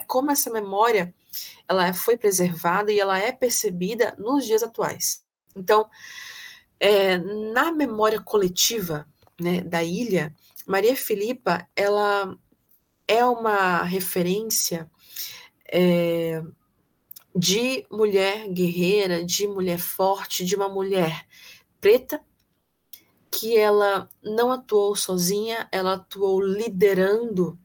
é 0.00 0.04
como 0.04 0.30
essa 0.30 0.50
memória 0.50 1.14
ela 1.68 1.92
foi 1.92 2.16
preservada 2.16 2.90
e 2.90 2.98
ela 2.98 3.18
é 3.18 3.30
percebida 3.30 4.14
nos 4.18 4.46
dias 4.46 4.62
atuais. 4.62 5.22
Então, 5.54 5.88
é, 6.80 7.18
na 7.52 7.72
memória 7.72 8.20
coletiva 8.20 9.06
né, 9.38 9.60
da 9.60 9.82
ilha, 9.82 10.34
Maria 10.66 10.96
Filipa 10.96 11.68
ela 11.74 12.36
é 13.06 13.24
uma 13.24 13.82
referência 13.82 14.90
é, 15.70 16.42
de 17.34 17.86
mulher 17.90 18.48
guerreira, 18.48 19.24
de 19.24 19.46
mulher 19.46 19.78
forte, 19.78 20.44
de 20.44 20.54
uma 20.56 20.68
mulher 20.68 21.26
preta 21.80 22.20
que 23.38 23.56
ela 23.56 24.08
não 24.20 24.50
atuou 24.50 24.96
sozinha, 24.96 25.68
ela 25.70 25.94
atuou 25.94 26.40
liderando 26.40 27.56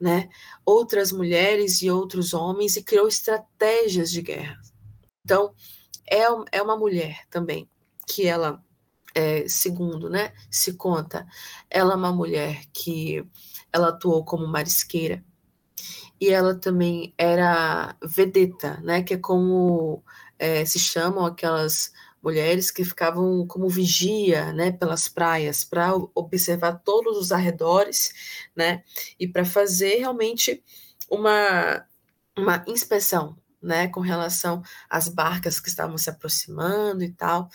né, 0.00 0.28
outras 0.64 1.10
mulheres 1.10 1.82
e 1.82 1.90
outros 1.90 2.32
homens 2.32 2.76
e 2.76 2.82
criou 2.84 3.08
estratégias 3.08 4.12
de 4.12 4.22
guerra. 4.22 4.56
Então, 5.24 5.52
é, 6.08 6.22
é 6.52 6.62
uma 6.62 6.76
mulher 6.76 7.26
também 7.28 7.68
que 8.06 8.24
ela, 8.24 8.62
é, 9.12 9.48
segundo 9.48 10.08
né, 10.08 10.32
se 10.48 10.74
conta, 10.74 11.26
ela 11.68 11.94
é 11.94 11.96
uma 11.96 12.12
mulher 12.12 12.62
que 12.72 13.26
ela 13.72 13.88
atuou 13.88 14.24
como 14.24 14.46
marisqueira 14.46 15.24
e 16.20 16.28
ela 16.28 16.54
também 16.54 17.12
era 17.18 17.96
vedeta, 18.00 18.80
né, 18.80 19.02
que 19.02 19.14
é 19.14 19.18
como 19.18 20.04
é, 20.38 20.64
se 20.64 20.78
chamam 20.78 21.26
aquelas 21.26 21.92
mulheres 22.26 22.72
que 22.72 22.84
ficavam 22.84 23.46
como 23.46 23.68
vigia, 23.68 24.52
né, 24.52 24.72
pelas 24.72 25.08
praias, 25.08 25.62
para 25.62 25.94
observar 26.12 26.82
todos 26.84 27.16
os 27.16 27.30
arredores, 27.30 28.12
né, 28.56 28.82
e 29.16 29.28
para 29.28 29.44
fazer 29.44 29.98
realmente 29.98 30.60
uma, 31.08 31.86
uma 32.36 32.64
inspeção, 32.66 33.36
né, 33.62 33.86
com 33.86 34.00
relação 34.00 34.60
às 34.90 35.08
barcas 35.08 35.60
que 35.60 35.68
estavam 35.68 35.96
se 35.96 36.10
aproximando 36.10 37.04
e 37.04 37.12
tal. 37.12 37.48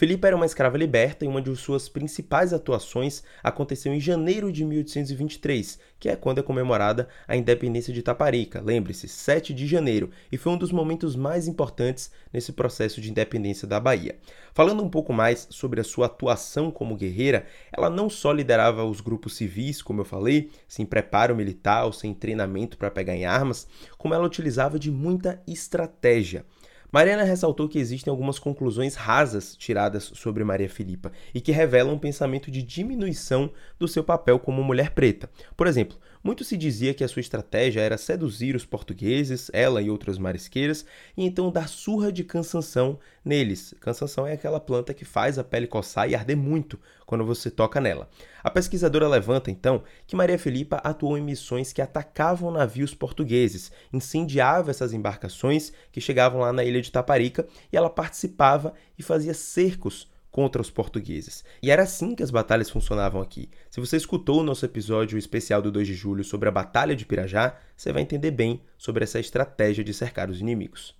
Felipa 0.00 0.28
era 0.28 0.34
uma 0.36 0.46
escrava 0.46 0.78
liberta 0.78 1.26
e 1.26 1.28
uma 1.28 1.42
de 1.42 1.54
suas 1.54 1.86
principais 1.86 2.54
atuações 2.54 3.22
aconteceu 3.42 3.92
em 3.92 4.00
janeiro 4.00 4.50
de 4.50 4.64
1823, 4.64 5.78
que 5.98 6.08
é 6.08 6.16
quando 6.16 6.38
é 6.38 6.42
comemorada 6.42 7.06
a 7.28 7.36
independência 7.36 7.92
de 7.92 8.00
Taparica, 8.00 8.62
lembre-se, 8.62 9.06
7 9.06 9.52
de 9.52 9.66
janeiro, 9.66 10.10
e 10.32 10.38
foi 10.38 10.54
um 10.54 10.56
dos 10.56 10.72
momentos 10.72 11.14
mais 11.14 11.46
importantes 11.46 12.10
nesse 12.32 12.50
processo 12.50 12.98
de 12.98 13.10
independência 13.10 13.68
da 13.68 13.78
Bahia. 13.78 14.16
Falando 14.54 14.82
um 14.82 14.88
pouco 14.88 15.12
mais 15.12 15.46
sobre 15.50 15.82
a 15.82 15.84
sua 15.84 16.06
atuação 16.06 16.70
como 16.70 16.96
guerreira, 16.96 17.44
ela 17.70 17.90
não 17.90 18.08
só 18.08 18.32
liderava 18.32 18.82
os 18.86 19.02
grupos 19.02 19.36
civis, 19.36 19.82
como 19.82 20.00
eu 20.00 20.06
falei, 20.06 20.50
sem 20.66 20.86
preparo 20.86 21.36
militar 21.36 21.84
ou 21.84 21.92
sem 21.92 22.14
treinamento 22.14 22.78
para 22.78 22.90
pegar 22.90 23.14
em 23.14 23.26
armas, 23.26 23.68
como 23.98 24.14
ela 24.14 24.24
utilizava 24.24 24.78
de 24.78 24.90
muita 24.90 25.42
estratégia. 25.46 26.46
Mariana 26.92 27.22
ressaltou 27.22 27.68
que 27.68 27.78
existem 27.78 28.10
algumas 28.10 28.38
conclusões 28.38 28.96
rasas 28.96 29.54
tiradas 29.56 30.10
sobre 30.14 30.42
Maria 30.42 30.68
Filipa 30.68 31.12
e 31.32 31.40
que 31.40 31.52
revelam 31.52 31.94
um 31.94 31.98
pensamento 31.98 32.50
de 32.50 32.62
diminuição 32.62 33.52
do 33.78 33.86
seu 33.86 34.02
papel 34.02 34.40
como 34.40 34.64
mulher 34.64 34.90
preta. 34.90 35.30
Por 35.56 35.68
exemplo, 35.68 35.96
muito 36.22 36.44
se 36.44 36.56
dizia 36.56 36.92
que 36.92 37.02
a 37.02 37.08
sua 37.08 37.20
estratégia 37.20 37.80
era 37.80 37.96
seduzir 37.96 38.54
os 38.54 38.66
portugueses, 38.66 39.50
ela 39.54 39.80
e 39.80 39.88
outras 39.88 40.18
marisqueiras, 40.18 40.84
e 41.16 41.24
então 41.24 41.50
dar 41.50 41.68
surra 41.68 42.12
de 42.12 42.22
cansanção 42.22 42.98
neles. 43.24 43.74
Cansanção 43.80 44.26
é 44.26 44.34
aquela 44.34 44.60
planta 44.60 44.92
que 44.92 45.04
faz 45.04 45.38
a 45.38 45.44
pele 45.44 45.66
coçar 45.66 46.10
e 46.10 46.14
arder 46.14 46.36
muito 46.36 46.78
quando 47.06 47.24
você 47.24 47.50
toca 47.50 47.80
nela. 47.80 48.08
A 48.44 48.50
pesquisadora 48.50 49.08
levanta 49.08 49.50
então 49.50 49.82
que 50.06 50.14
Maria 50.14 50.38
Filipa 50.38 50.76
atuou 50.84 51.16
em 51.16 51.22
missões 51.22 51.72
que 51.72 51.82
atacavam 51.82 52.50
navios 52.50 52.94
portugueses, 52.94 53.72
incendiava 53.92 54.70
essas 54.70 54.92
embarcações 54.92 55.72
que 55.90 56.00
chegavam 56.00 56.40
lá 56.40 56.52
na 56.52 56.64
ilha 56.64 56.82
de 56.82 56.92
Taparica 56.92 57.48
e 57.72 57.76
ela 57.76 57.88
participava 57.88 58.74
e 58.98 59.02
fazia 59.02 59.34
cercos 59.34 60.08
contra 60.30 60.62
os 60.62 60.70
portugueses. 60.70 61.44
E 61.62 61.70
era 61.70 61.82
assim 61.82 62.14
que 62.14 62.22
as 62.22 62.30
batalhas 62.30 62.70
funcionavam 62.70 63.20
aqui. 63.20 63.50
Se 63.70 63.80
você 63.80 63.96
escutou 63.96 64.40
o 64.40 64.44
nosso 64.44 64.64
episódio 64.64 65.18
especial 65.18 65.60
do 65.60 65.70
2 65.70 65.86
de 65.86 65.94
julho 65.94 66.22
sobre 66.22 66.48
a 66.48 66.52
Batalha 66.52 66.94
de 66.94 67.04
Pirajá, 67.04 67.58
você 67.76 67.92
vai 67.92 68.02
entender 68.02 68.30
bem 68.30 68.62
sobre 68.78 69.04
essa 69.04 69.18
estratégia 69.18 69.82
de 69.82 69.92
cercar 69.92 70.30
os 70.30 70.40
inimigos. 70.40 70.98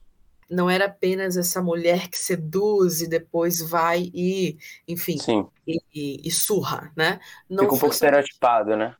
Não 0.50 0.68
era 0.68 0.86
apenas 0.86 1.36
essa 1.36 1.62
mulher 1.62 2.08
que 2.08 2.18
seduz 2.18 3.00
e 3.00 3.08
depois 3.08 3.60
vai 3.62 4.10
e, 4.12 4.58
enfim, 4.88 5.16
e, 5.64 5.78
e, 5.94 6.20
e, 6.24 6.30
surra, 6.30 6.90
né? 6.96 7.20
Não 7.48 7.62
Fica 7.64 7.74
um 7.76 7.78
pouco 7.78 7.94
estereotipado, 7.94 8.76
né? 8.76 8.96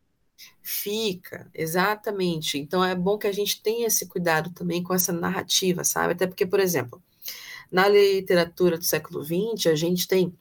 Fica, 0.63 1.51
exatamente. 1.53 2.57
Então 2.57 2.85
é 2.85 2.95
bom 2.95 3.19
que 3.19 3.27
a 3.27 3.33
gente 3.33 3.61
tenha 3.61 3.89
esse 3.89 4.07
cuidado 4.07 4.51
também 4.51 4.81
com 4.81 4.95
essa 4.95 5.13
narrativa, 5.13 5.83
sabe? 5.83 6.13
Até 6.13 6.25
porque, 6.25 6.47
por 6.47 6.61
exemplo, 6.61 7.03
na 7.71 7.89
literatura 7.89 8.77
do 8.77 8.85
século 8.85 9.23
XX, 9.23 9.67
a 9.67 9.75
gente 9.75 10.09
tem 10.09 10.37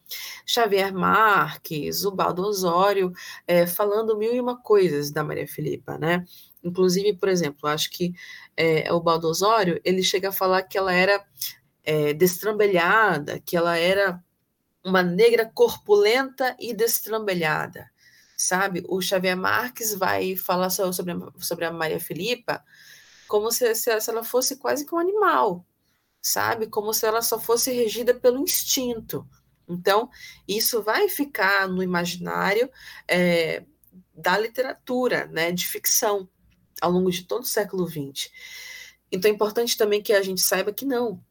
Xavier 0.46 0.94
Marques, 0.94 2.04
o 2.04 2.12
Baldo 2.12 2.42
Osório, 2.44 3.14
é, 3.46 3.68
falando 3.68 4.18
mil 4.18 4.34
e 4.34 4.40
uma 4.42 4.60
coisas 4.60 5.12
da 5.12 5.24
Maria 5.24 5.48
Filipa, 5.48 5.98
né? 5.98 6.26
Inclusive, 6.64 7.14
por 7.14 7.30
exemplo, 7.30 7.70
acho 7.70 7.90
que 7.92 8.14
é, 8.58 8.92
o 8.92 9.00
Baldo 9.00 9.28
Osório, 9.28 9.80
ele 9.84 10.04
chega 10.04 10.30
a 10.30 10.34
falar 10.34 10.64
que 10.64 10.78
ela 10.78 10.94
era 10.94 11.24
é, 11.84 12.14
destrambelhada, 12.14 13.40
que 13.40 13.56
ela 13.56 13.78
era 13.78 14.22
uma 14.84 15.04
negra 15.04 15.50
corpulenta 15.54 16.56
e 16.60 16.74
destrambelhada, 16.74 17.90
sabe? 18.36 18.84
O 18.88 19.02
Xavier 19.02 19.38
Marques 19.38 19.94
vai 19.94 20.36
falar 20.36 20.70
sobre, 20.70 21.14
sobre 21.38 21.66
a 21.66 21.72
Maria 21.72 22.00
Filipa 22.00 22.64
como 23.28 23.52
se, 23.52 23.76
se 23.76 23.92
ela 24.10 24.24
fosse 24.24 24.56
quase 24.58 24.86
que 24.86 24.94
um 24.94 24.98
animal, 24.98 25.64
sabe? 26.22 26.68
Como 26.68 26.94
se 26.94 27.06
ela 27.06 27.22
só 27.22 27.40
fosse 27.40 27.72
regida 27.72 28.14
pelo 28.14 28.42
instinto. 28.42 29.28
Então, 29.68 30.10
isso 30.48 30.82
vai 30.82 31.08
ficar 31.08 31.68
no 31.68 31.84
imaginário 31.84 32.70
é, 33.08 33.64
da 34.14 34.38
literatura, 34.38 35.28
né, 35.28 35.52
de 35.52 35.68
ficção, 35.68 36.28
ao 36.82 36.92
longo 36.92 37.12
de 37.12 37.24
todo 37.24 37.44
o 37.44 37.48
século 37.48 37.88
XX. 37.88 38.32
Então, 39.12 39.30
é 39.30 39.34
importante 39.34 39.78
também 39.78 40.02
que 40.02 40.14
a 40.14 40.22
gente 40.22 40.42
saiba 40.42 40.74
que 40.74 40.86
não. 40.86 41.24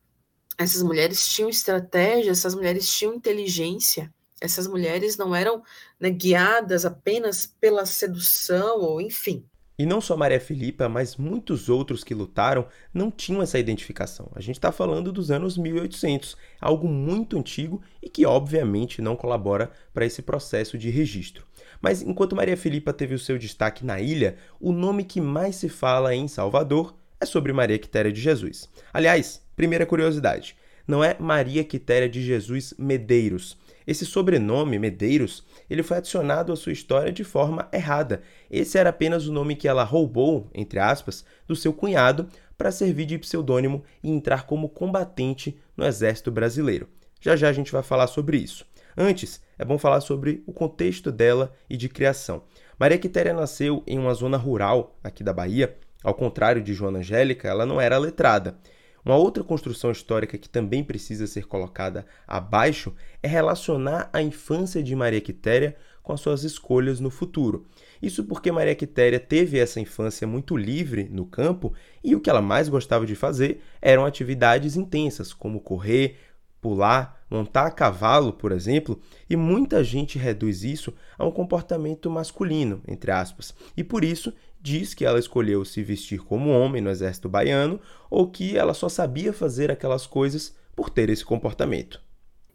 Essas 0.56 0.82
mulheres 0.82 1.26
tinham 1.28 1.48
estratégia, 1.48 2.30
essas 2.30 2.54
mulheres 2.54 2.90
tinham 2.90 3.14
inteligência, 3.14 4.12
essas 4.40 4.66
mulheres 4.66 5.16
não 5.16 5.34
eram 5.34 5.62
né, 5.98 6.10
guiadas 6.10 6.84
apenas 6.84 7.46
pela 7.46 7.86
sedução, 7.86 8.80
ou 8.80 9.00
enfim, 9.00 9.44
e 9.78 9.86
não 9.86 10.00
só 10.00 10.16
Maria 10.16 10.40
Filipa, 10.40 10.88
mas 10.88 11.16
muitos 11.16 11.68
outros 11.68 12.02
que 12.02 12.14
lutaram 12.14 12.66
não 12.92 13.10
tinham 13.10 13.40
essa 13.40 13.58
identificação. 13.58 14.28
A 14.34 14.40
gente 14.40 14.56
está 14.56 14.72
falando 14.72 15.12
dos 15.12 15.30
anos 15.30 15.56
1800, 15.56 16.36
algo 16.60 16.88
muito 16.88 17.38
antigo 17.38 17.80
e 18.02 18.10
que 18.10 18.26
obviamente 18.26 19.00
não 19.00 19.14
colabora 19.14 19.70
para 19.94 20.04
esse 20.04 20.20
processo 20.20 20.76
de 20.76 20.90
registro. 20.90 21.46
Mas 21.80 22.02
enquanto 22.02 22.34
Maria 22.34 22.56
Filipa 22.56 22.92
teve 22.92 23.14
o 23.14 23.18
seu 23.18 23.38
destaque 23.38 23.86
na 23.86 24.00
ilha, 24.00 24.36
o 24.60 24.72
nome 24.72 25.04
que 25.04 25.20
mais 25.20 25.54
se 25.54 25.68
fala 25.68 26.14
em 26.14 26.26
Salvador 26.26 26.94
é 27.20 27.26
sobre 27.26 27.52
Maria 27.52 27.78
Quitéria 27.78 28.12
de 28.12 28.20
Jesus. 28.20 28.68
Aliás, 28.92 29.40
primeira 29.54 29.86
curiosidade, 29.86 30.56
não 30.86 31.04
é 31.04 31.16
Maria 31.20 31.62
Quitéria 31.62 32.08
de 32.08 32.22
Jesus 32.22 32.74
Medeiros. 32.78 33.56
Esse 33.88 34.04
sobrenome, 34.04 34.78
Medeiros, 34.78 35.42
ele 35.70 35.82
foi 35.82 35.96
adicionado 35.96 36.52
à 36.52 36.56
sua 36.56 36.72
história 36.72 37.10
de 37.10 37.24
forma 37.24 37.70
errada. 37.72 38.20
Esse 38.50 38.76
era 38.76 38.90
apenas 38.90 39.26
o 39.26 39.32
nome 39.32 39.56
que 39.56 39.66
ela 39.66 39.82
roubou, 39.82 40.46
entre 40.52 40.78
aspas, 40.78 41.24
do 41.46 41.56
seu 41.56 41.72
cunhado 41.72 42.28
para 42.58 42.70
servir 42.70 43.06
de 43.06 43.16
pseudônimo 43.16 43.82
e 44.02 44.10
entrar 44.10 44.44
como 44.44 44.68
combatente 44.68 45.58
no 45.74 45.86
exército 45.86 46.30
brasileiro. 46.30 46.86
Já 47.18 47.34
já 47.34 47.48
a 47.48 47.52
gente 47.54 47.72
vai 47.72 47.82
falar 47.82 48.08
sobre 48.08 48.36
isso. 48.36 48.66
Antes, 48.94 49.40
é 49.58 49.64
bom 49.64 49.78
falar 49.78 50.02
sobre 50.02 50.42
o 50.46 50.52
contexto 50.52 51.10
dela 51.10 51.54
e 51.70 51.74
de 51.74 51.88
criação. 51.88 52.42
Maria 52.78 52.98
Quitéria 52.98 53.32
nasceu 53.32 53.82
em 53.86 53.98
uma 53.98 54.12
zona 54.12 54.36
rural 54.36 54.98
aqui 55.02 55.24
da 55.24 55.32
Bahia. 55.32 55.74
Ao 56.04 56.12
contrário 56.12 56.62
de 56.62 56.74
Joana 56.74 56.98
Angélica, 56.98 57.48
ela 57.48 57.64
não 57.64 57.80
era 57.80 57.96
letrada. 57.96 58.58
Uma 59.08 59.16
outra 59.16 59.42
construção 59.42 59.90
histórica 59.90 60.36
que 60.36 60.50
também 60.50 60.84
precisa 60.84 61.26
ser 61.26 61.46
colocada 61.46 62.04
abaixo 62.26 62.94
é 63.22 63.26
relacionar 63.26 64.10
a 64.12 64.20
infância 64.20 64.82
de 64.82 64.94
Maria 64.94 65.18
Quitéria 65.18 65.78
com 66.02 66.12
as 66.12 66.20
suas 66.20 66.44
escolhas 66.44 67.00
no 67.00 67.08
futuro. 67.08 67.66
Isso 68.02 68.22
porque 68.24 68.52
Maria 68.52 68.74
Quitéria 68.74 69.18
teve 69.18 69.58
essa 69.58 69.80
infância 69.80 70.26
muito 70.26 70.54
livre 70.58 71.08
no 71.10 71.24
campo 71.24 71.72
e 72.04 72.14
o 72.14 72.20
que 72.20 72.28
ela 72.28 72.42
mais 72.42 72.68
gostava 72.68 73.06
de 73.06 73.14
fazer 73.14 73.62
eram 73.80 74.04
atividades 74.04 74.76
intensas, 74.76 75.32
como 75.32 75.58
correr, 75.58 76.18
pular, 76.60 77.24
montar 77.30 77.66
a 77.66 77.70
cavalo, 77.70 78.34
por 78.34 78.52
exemplo, 78.52 79.00
e 79.28 79.36
muita 79.36 79.82
gente 79.82 80.18
reduz 80.18 80.64
isso 80.64 80.92
a 81.16 81.24
um 81.24 81.30
comportamento 81.30 82.10
masculino, 82.10 82.82
entre 82.86 83.10
aspas, 83.10 83.54
e 83.74 83.82
por 83.82 84.04
isso 84.04 84.34
diz 84.60 84.94
que 84.94 85.04
ela 85.04 85.18
escolheu 85.18 85.64
se 85.64 85.82
vestir 85.82 86.20
como 86.20 86.50
homem 86.50 86.82
no 86.82 86.90
exército 86.90 87.28
baiano 87.28 87.80
ou 88.10 88.30
que 88.30 88.56
ela 88.56 88.74
só 88.74 88.88
sabia 88.88 89.32
fazer 89.32 89.70
aquelas 89.70 90.06
coisas 90.06 90.54
por 90.74 90.90
ter 90.90 91.10
esse 91.10 91.24
comportamento. 91.24 92.00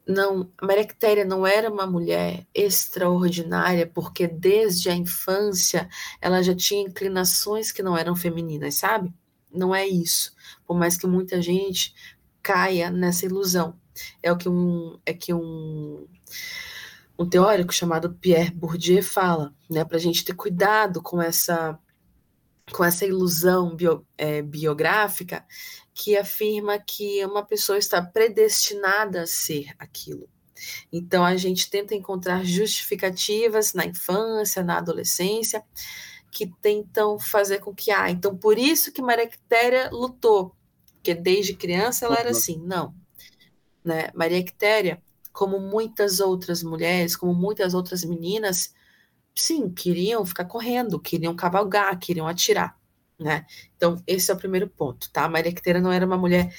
Não, 0.05 0.51
Maria 0.62 0.86
Quitéria 0.86 1.24
não 1.24 1.48
era 1.48 1.72
uma 1.72 1.88
mulher 1.88 2.45
extraordinária 2.53 3.88
porque 3.88 4.27
desde 4.27 4.89
a 4.89 4.95
infância 4.95 5.88
ela 6.19 6.41
já 6.41 6.53
tinha 6.53 6.81
inclinações 6.81 7.72
que 7.72 7.81
não 7.81 7.98
eram 7.98 8.15
femininas, 8.15 8.75
sabe? 8.75 9.13
Não 9.50 9.74
é 9.74 9.87
isso. 9.87 10.33
Por 10.66 10.77
mais 10.77 10.98
que 10.98 11.07
muita 11.07 11.42
gente 11.42 11.94
caia 12.42 12.92
nessa 12.92 13.25
ilusão. 13.25 13.79
É 14.22 14.31
o 14.31 14.37
que 14.37 14.50
um 14.50 15.00
é 15.05 15.13
que 15.13 15.33
um 15.33 16.05
um 17.18 17.29
teórico 17.29 17.74
chamado 17.74 18.13
Pierre 18.16 18.51
Bourdieu 18.51 19.03
fala, 19.03 19.53
né, 19.70 19.85
para 19.85 19.98
a 19.98 20.00
gente 20.00 20.25
ter 20.25 20.33
cuidado 20.33 21.01
com 21.01 21.22
essa 21.22 21.79
com 22.72 22.84
essa 22.84 23.06
ilusão 23.06 23.76
bio, 23.76 24.06
é, 24.18 24.42
biográfica 24.42 25.46
que 25.94 26.18
afirma 26.18 26.80
que 26.80 27.24
uma 27.26 27.46
pessoa 27.46 27.78
está 27.78 28.02
predestinada 28.02 29.24
a 29.24 29.28
ser 29.28 29.68
aquilo. 29.78 30.28
Então 30.92 31.24
a 31.24 31.36
gente 31.36 31.70
tenta 31.70 31.94
encontrar 31.94 32.44
justificativas 32.44 33.74
na 33.74 33.86
infância, 33.86 34.64
na 34.64 34.78
adolescência, 34.78 35.64
que 36.32 36.48
tentam 36.62 37.20
fazer 37.20 37.60
com 37.60 37.76
que, 37.76 37.92
ah, 37.92 38.10
então 38.10 38.36
por 38.36 38.58
isso 38.58 38.92
que 38.92 39.02
Maria 39.02 39.28
Quitéria 39.28 39.90
lutou, 39.92 40.56
porque 40.96 41.14
desde 41.14 41.54
criança 41.54 42.06
ela 42.06 42.16
era 42.16 42.32
uhum. 42.32 42.38
assim. 42.38 42.58
Não. 42.66 42.96
Né? 43.84 44.10
Maria 44.16 44.44
Quitéria, 44.44 45.02
como 45.32 45.60
muitas 45.60 46.20
outras 46.20 46.64
mulheres, 46.64 47.16
como 47.16 47.34
muitas 47.34 47.74
outras 47.74 48.04
meninas, 48.04 48.74
sim, 49.35 49.69
queriam 49.69 50.25
ficar 50.25 50.46
correndo, 50.46 51.00
queriam 51.00 51.35
cavalgar, 51.35 51.98
queriam 52.00 52.27
atirar, 52.27 52.77
né? 53.19 53.46
Então, 53.75 54.01
esse 54.07 54.31
é 54.31 54.33
o 54.33 54.37
primeiro 54.37 54.67
ponto, 54.69 55.09
tá? 55.11 55.27
Maria 55.27 55.53
Quitéria 55.53 55.81
não 55.81 55.91
era 55.91 56.05
uma 56.05 56.17
mulher, 56.17 56.53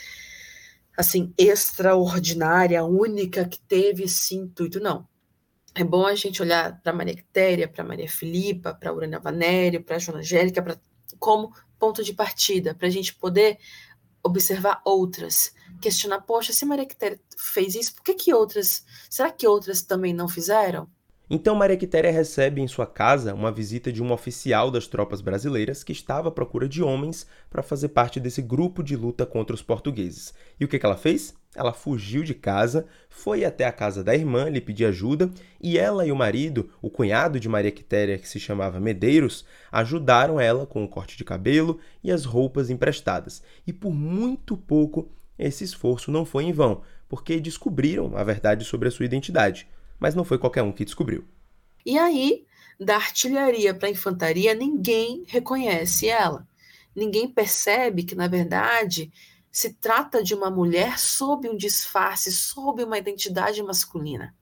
assim, 0.97 1.33
extraordinária, 1.39 2.85
única, 2.85 3.47
que 3.49 3.59
teve 3.61 4.05
esse 4.05 4.35
intuito, 4.35 4.81
não. 4.81 5.07
É 5.75 5.83
bom 5.83 6.07
a 6.07 6.15
gente 6.15 6.41
olhar 6.41 6.81
para 6.83 6.93
Maria 6.93 7.17
Quitéria, 7.17 7.69
para 7.69 7.83
Maria 7.85 8.09
Filipa, 8.09 8.75
para 8.75 8.93
Urânia 8.93 9.19
Vanério, 9.19 9.83
para 9.83 9.99
Joana 9.99 10.21
Angélica, 10.21 10.63
pra, 10.63 10.79
como 11.19 11.53
ponto 11.79 12.03
de 12.03 12.13
partida, 12.13 12.75
para 12.75 12.87
a 12.87 12.91
gente 12.91 13.15
poder 13.15 13.59
observar 14.23 14.81
outras, 14.85 15.53
questionar, 15.81 16.23
poxa, 16.23 16.53
se 16.53 16.65
Maria 16.65 16.87
Quitéria 16.87 17.21
fez 17.37 17.75
isso, 17.75 17.95
por 17.95 18.03
que, 18.03 18.15
que 18.15 18.33
outras, 18.33 18.85
será 19.11 19.31
que 19.31 19.47
outras 19.47 19.83
também 19.83 20.15
não 20.15 20.29
fizeram? 20.29 20.89
Então 21.35 21.57
Maria 21.57 21.77
Quitéria 21.77 22.13
recebe 22.13 22.61
em 22.61 22.69
sua 22.69 22.87
casa 22.87 23.35
uma 23.35 23.51
visita 23.51 23.93
de 23.93 24.01
um 24.01 24.13
oficial 24.13 24.71
das 24.71 24.87
tropas 24.87 25.21
brasileiras 25.21 25.83
que 25.83 25.91
estava 25.91 26.29
à 26.29 26.31
procura 26.31 26.69
de 26.69 26.81
homens 26.81 27.27
para 27.51 27.61
fazer 27.61 27.89
parte 27.89 28.21
desse 28.21 28.41
grupo 28.41 28.85
de 28.85 28.95
luta 28.95 29.27
contra 29.27 29.53
os 29.53 29.61
portugueses. 29.61 30.33
E 30.61 30.65
o 30.65 30.69
que, 30.69 30.79
que 30.79 30.87
ela 30.87 30.97
fez? 30.97 31.35
Ela 31.53 31.73
fugiu 31.73 32.23
de 32.23 32.35
casa, 32.35 32.87
foi 33.09 33.45
até 33.45 33.65
a 33.65 33.73
casa 33.73 34.05
da 34.05 34.15
irmã 34.15 34.49
lhe 34.49 34.61
pedir 34.61 34.85
ajuda, 34.85 35.29
e 35.61 35.77
ela 35.77 36.07
e 36.07 36.13
o 36.13 36.17
marido, 36.17 36.71
o 36.81 36.89
cunhado 36.89 37.41
de 37.41 37.49
Maria 37.49 37.73
Quitéria, 37.73 38.17
que 38.17 38.29
se 38.29 38.39
chamava 38.39 38.79
Medeiros, 38.79 39.45
ajudaram 39.73 40.39
ela 40.39 40.67
com 40.67 40.85
o 40.85 40.89
corte 40.89 41.17
de 41.19 41.25
cabelo 41.25 41.81
e 42.01 42.13
as 42.13 42.25
roupas 42.25 42.71
emprestadas. 42.71 43.43
E 43.67 43.73
por 43.73 43.93
muito 43.93 44.57
pouco 44.57 45.11
esse 45.37 45.65
esforço 45.65 46.13
não 46.13 46.25
foi 46.25 46.45
em 46.45 46.53
vão, 46.53 46.83
porque 47.09 47.41
descobriram 47.41 48.17
a 48.17 48.23
verdade 48.23 48.65
sobre 48.65 48.87
a 48.87 48.91
sua 48.93 49.05
identidade 49.05 49.67
mas 50.05 50.15
não 50.15 50.23
foi 50.23 50.37
qualquer 50.37 50.63
um 50.63 50.71
que 50.71 50.85
descobriu. 50.85 51.25
E 51.83 51.99
aí, 51.99 52.45
da 52.79 52.97
artilharia 52.97 53.73
para 53.73 53.89
a 53.89 53.91
infantaria, 53.91 54.53
ninguém 54.53 55.25
reconhece 55.27 56.07
ela. 56.07 56.47
Ninguém 56.95 57.27
percebe 57.27 58.03
que, 58.03 58.15
na 58.15 58.29
verdade, 58.29 59.11
se 59.51 59.73
trata 59.73 60.23
de 60.23 60.35
uma 60.35 60.51
mulher 60.51 60.99
sob 60.99 61.49
um 61.49 61.57
disfarce, 61.57 62.31
sob 62.31 62.85
uma 62.85 62.99
identidade 62.99 63.63
masculina. 63.63 64.37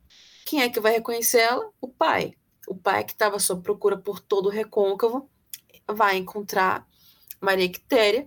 Quem 0.45 0.63
é 0.63 0.69
que 0.69 0.81
vai 0.81 0.95
reconhecer 0.95 1.39
ela? 1.39 1.71
O 1.81 1.87
pai. 1.87 2.35
O 2.67 2.75
pai 2.75 3.05
que 3.05 3.13
estava 3.13 3.39
sob 3.39 3.63
procura 3.63 3.97
por 3.97 4.19
todo 4.19 4.47
o 4.47 4.51
recôncavo 4.51 5.31
vai 5.87 6.17
encontrar 6.17 6.89
Maria 7.41 7.69
Quitéria 7.69 8.27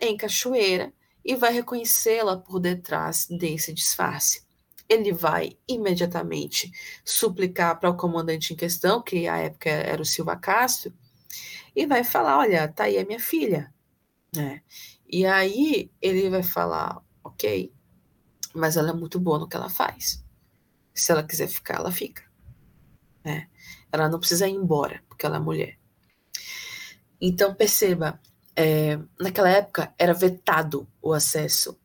em 0.00 0.16
Cachoeira 0.16 0.92
e 1.24 1.34
vai 1.34 1.52
reconhecê-la 1.52 2.36
por 2.36 2.60
detrás 2.60 3.26
desse 3.26 3.72
disfarce 3.72 4.48
ele 4.90 5.12
vai 5.12 5.56
imediatamente 5.68 6.72
suplicar 7.04 7.78
para 7.78 7.88
o 7.88 7.96
comandante 7.96 8.52
em 8.52 8.56
questão, 8.56 9.00
que 9.00 9.28
à 9.28 9.38
época 9.38 9.70
era 9.70 10.02
o 10.02 10.04
Silva 10.04 10.34
Castro, 10.34 10.92
e 11.76 11.86
vai 11.86 12.02
falar: 12.02 12.38
Olha, 12.38 12.66
tá 12.66 12.84
aí 12.84 12.98
a 12.98 13.06
minha 13.06 13.20
filha. 13.20 13.72
Né? 14.34 14.62
E 15.08 15.24
aí 15.24 15.88
ele 16.02 16.28
vai 16.28 16.42
falar: 16.42 17.00
Ok, 17.22 17.72
mas 18.52 18.76
ela 18.76 18.90
é 18.90 18.92
muito 18.92 19.20
boa 19.20 19.38
no 19.38 19.48
que 19.48 19.56
ela 19.56 19.70
faz. 19.70 20.24
Se 20.92 21.12
ela 21.12 21.22
quiser 21.22 21.46
ficar, 21.46 21.76
ela 21.76 21.92
fica. 21.92 22.24
Né? 23.24 23.48
Ela 23.92 24.08
não 24.08 24.18
precisa 24.18 24.48
ir 24.48 24.54
embora, 24.54 25.04
porque 25.08 25.24
ela 25.24 25.36
é 25.36 25.40
mulher. 25.40 25.78
Então, 27.20 27.54
perceba, 27.54 28.20
é, 28.56 28.98
naquela 29.20 29.50
época 29.50 29.94
era 29.96 30.12
vetado 30.12 30.88
o 31.00 31.12
acesso 31.12 31.78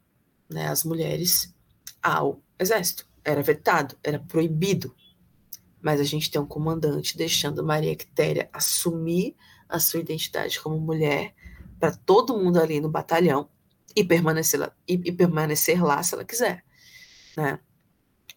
né, 0.50 0.68
às 0.68 0.84
mulheres 0.84 1.54
ao 2.02 2.42
exército. 2.60 3.08
Era 3.24 3.42
vetado, 3.42 3.98
era 4.04 4.20
proibido. 4.20 4.96
Mas 5.82 6.00
a 6.00 6.04
gente 6.04 6.30
tem 6.30 6.42
um 6.42 6.46
comandante 6.46 7.18
deixando 7.18 7.64
Maria 7.64 7.96
Quitéria 7.96 8.50
assumir 8.54 9.36
a 9.68 9.80
sua 9.80 10.00
identidade 10.00 10.60
como 10.60 10.80
mulher 10.80 11.34
para 11.80 11.92
todo 11.92 12.38
mundo 12.38 12.60
ali 12.60 12.80
no 12.80 12.90
batalhão 12.90 13.50
e 13.96 14.04
permanecer 14.04 14.60
lá, 14.60 14.72
e, 14.88 14.94
e 14.94 15.12
permanecer 15.12 15.84
lá 15.84 16.02
se 16.02 16.14
ela 16.14 16.26
quiser. 16.26 16.64
Né? 17.36 17.60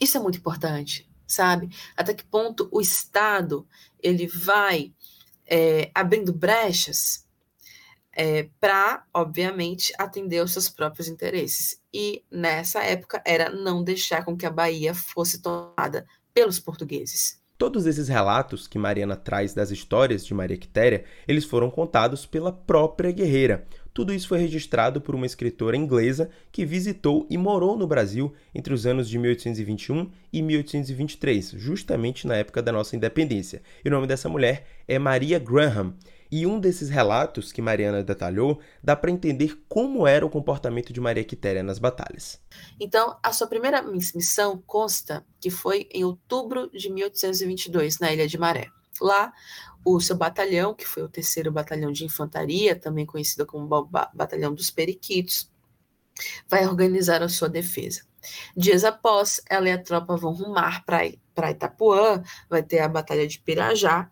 Isso 0.01 0.17
é 0.17 0.21
muito 0.21 0.39
importante. 0.39 1.09
sabe? 1.29 1.69
Até 1.97 2.15
que 2.15 2.25
ponto 2.25 2.69
o 2.73 2.81
Estado 2.81 3.69
ele 4.01 4.27
vai 4.27 4.95
é, 5.47 5.91
abrindo 5.95 6.33
brechas 6.33 7.28
é, 8.19 8.49
para, 8.61 9.05
obviamente, 9.15 9.93
atender 9.97 10.41
aos 10.41 10.53
seus 10.53 10.69
próprios 10.69 11.07
interesses. 11.07 11.81
E 11.95 12.25
nessa 12.29 12.83
época 12.83 13.23
era 13.25 13.49
não 13.49 13.85
deixar 13.85 14.25
com 14.25 14.37
que 14.37 14.45
a 14.45 14.51
Bahia 14.51 14.93
fosse 14.93 15.41
tomada 15.41 16.05
pelos 16.35 16.59
portugueses. 16.59 17.41
Todos 17.57 17.87
esses 17.87 18.09
relatos 18.09 18.67
que 18.67 18.79
Mariana 18.79 19.17
traz 19.17 19.55
das 19.55 19.71
histórias 19.71 20.27
de 20.27 20.35
Maria 20.35 20.57
Quitéria, 20.57 21.05
eles 21.27 21.45
foram 21.45 21.71
contados 21.71 22.27
pela 22.27 22.53
própria 22.53 23.13
guerreira. 23.13 23.67
Tudo 23.93 24.15
isso 24.15 24.29
foi 24.29 24.39
registrado 24.39 25.01
por 25.01 25.15
uma 25.15 25.27
escritora 25.27 25.77
inglesa 25.77 26.31
que 26.53 26.65
visitou 26.65 27.27
e 27.29 27.37
morou 27.37 27.77
no 27.77 27.87
Brasil 27.87 28.33
entre 28.55 28.73
os 28.73 28.87
anos 28.87 29.09
de 29.09 29.19
1821 29.19 30.09
e 30.33 30.41
1823, 30.41 31.51
justamente 31.57 32.27
na 32.27 32.37
época 32.37 32.63
da 32.63 32.71
nossa 32.71 32.95
independência. 32.95 33.61
E 33.85 33.89
o 33.89 33.91
nome 33.91 34.07
dessa 34.07 34.29
mulher 34.29 34.67
é 34.87 35.01
Maria 35.01 35.41
Graham. 35.41 35.95
E 36.31 36.47
um 36.47 36.61
desses 36.61 36.89
relatos 36.91 37.53
que 37.53 37.63
Mariana 37.63 38.03
detalhou 38.03 38.61
dá 38.83 38.95
para 38.95 39.11
entender 39.11 39.59
como 39.69 40.07
era 40.07 40.27
o 40.27 40.31
comportamento 40.31 40.93
de 40.93 41.01
Maria 41.01 41.25
Quitéria 41.25 41.63
nas 41.63 41.79
batalhas. 41.79 42.41
Então, 42.79 43.19
a 43.23 43.33
sua 43.33 43.47
primeira 43.47 43.81
missão 43.83 44.63
consta 44.67 45.25
que 45.41 45.51
foi 45.51 45.89
em 45.91 46.05
outubro 46.05 46.71
de 46.71 46.91
1822, 46.91 47.99
na 47.99 48.13
Ilha 48.13 48.29
de 48.29 48.37
Maré. 48.37 48.69
Lá, 49.01 49.33
o 49.85 50.01
seu 50.01 50.17
batalhão, 50.17 50.75
que 50.75 50.85
foi 50.85 51.03
o 51.03 51.09
terceiro 51.09 51.53
batalhão 51.53 51.93
de 51.93 52.05
infantaria, 52.05 52.75
também 52.75 53.07
conhecido 53.07 53.47
como 53.47 53.89
Batalhão 54.13 54.53
dos 54.53 54.71
Periquitos, 54.71 55.51
vai 56.49 56.67
organizar 56.67 57.23
a 57.23 57.29
sua 57.29 57.49
defesa. 57.49 58.03
Dias 58.57 58.85
após, 58.85 59.41
ela 59.49 59.69
e 59.69 59.73
a 59.73 59.83
tropa 59.83 60.17
vão 60.17 60.33
rumar 60.33 60.85
para 60.85 61.51
Itapuã, 61.51 62.23
vai 62.51 62.63
ter 62.63 62.81
a 62.81 62.89
Batalha 62.89 63.27
de 63.27 63.39
Pirajá, 63.39 64.11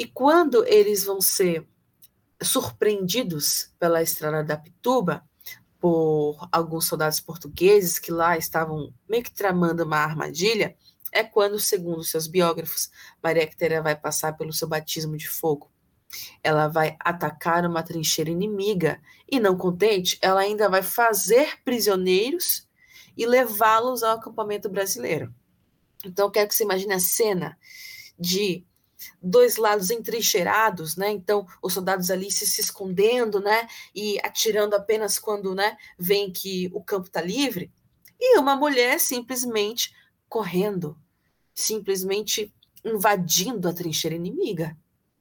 e 0.00 0.06
quando 0.06 0.64
eles 0.66 1.04
vão 1.04 1.20
ser 1.20 1.68
surpreendidos 2.42 3.70
pela 3.78 4.00
estrada 4.00 4.42
da 4.42 4.56
Pituba, 4.56 5.22
por 5.78 6.48
alguns 6.50 6.86
soldados 6.86 7.20
portugueses 7.20 7.98
que 7.98 8.10
lá 8.10 8.38
estavam 8.38 8.94
meio 9.06 9.22
que 9.22 9.30
tramando 9.30 9.84
uma 9.84 9.98
armadilha, 9.98 10.74
é 11.12 11.22
quando, 11.22 11.60
segundo 11.60 12.02
seus 12.02 12.26
biógrafos, 12.26 12.90
Maria 13.22 13.46
Quitéria 13.46 13.82
vai 13.82 13.94
passar 13.94 14.38
pelo 14.38 14.54
seu 14.54 14.66
batismo 14.66 15.18
de 15.18 15.28
fogo. 15.28 15.70
Ela 16.42 16.66
vai 16.66 16.96
atacar 16.98 17.66
uma 17.66 17.82
trincheira 17.82 18.30
inimiga 18.30 19.02
e, 19.30 19.38
não 19.38 19.54
contente, 19.54 20.18
ela 20.22 20.40
ainda 20.40 20.66
vai 20.66 20.82
fazer 20.82 21.62
prisioneiros 21.62 22.66
e 23.18 23.26
levá-los 23.26 24.02
ao 24.02 24.16
acampamento 24.16 24.66
brasileiro. 24.70 25.30
Então, 26.02 26.28
eu 26.28 26.30
quero 26.30 26.48
que 26.48 26.54
você 26.54 26.64
imagine 26.64 26.94
a 26.94 27.00
cena 27.00 27.58
de 28.18 28.64
dois 29.22 29.56
lados 29.56 29.90
entrincheirados, 29.90 30.96
né? 30.96 31.10
Então, 31.10 31.46
os 31.62 31.72
soldados 31.72 32.10
ali 32.10 32.30
se, 32.30 32.46
se 32.46 32.60
escondendo, 32.60 33.40
né? 33.40 33.68
E 33.94 34.18
atirando 34.22 34.74
apenas 34.74 35.18
quando, 35.18 35.54
né? 35.54 35.76
Vem 35.98 36.32
que 36.32 36.70
o 36.72 36.82
campo 36.82 37.06
está 37.06 37.20
livre. 37.20 37.70
E 38.18 38.38
uma 38.38 38.54
mulher 38.56 39.00
simplesmente 39.00 39.94
correndo, 40.28 40.96
simplesmente 41.54 42.52
invadindo 42.84 43.68
a 43.68 43.72
trincheira 43.72 44.16
inimiga. 44.16 44.76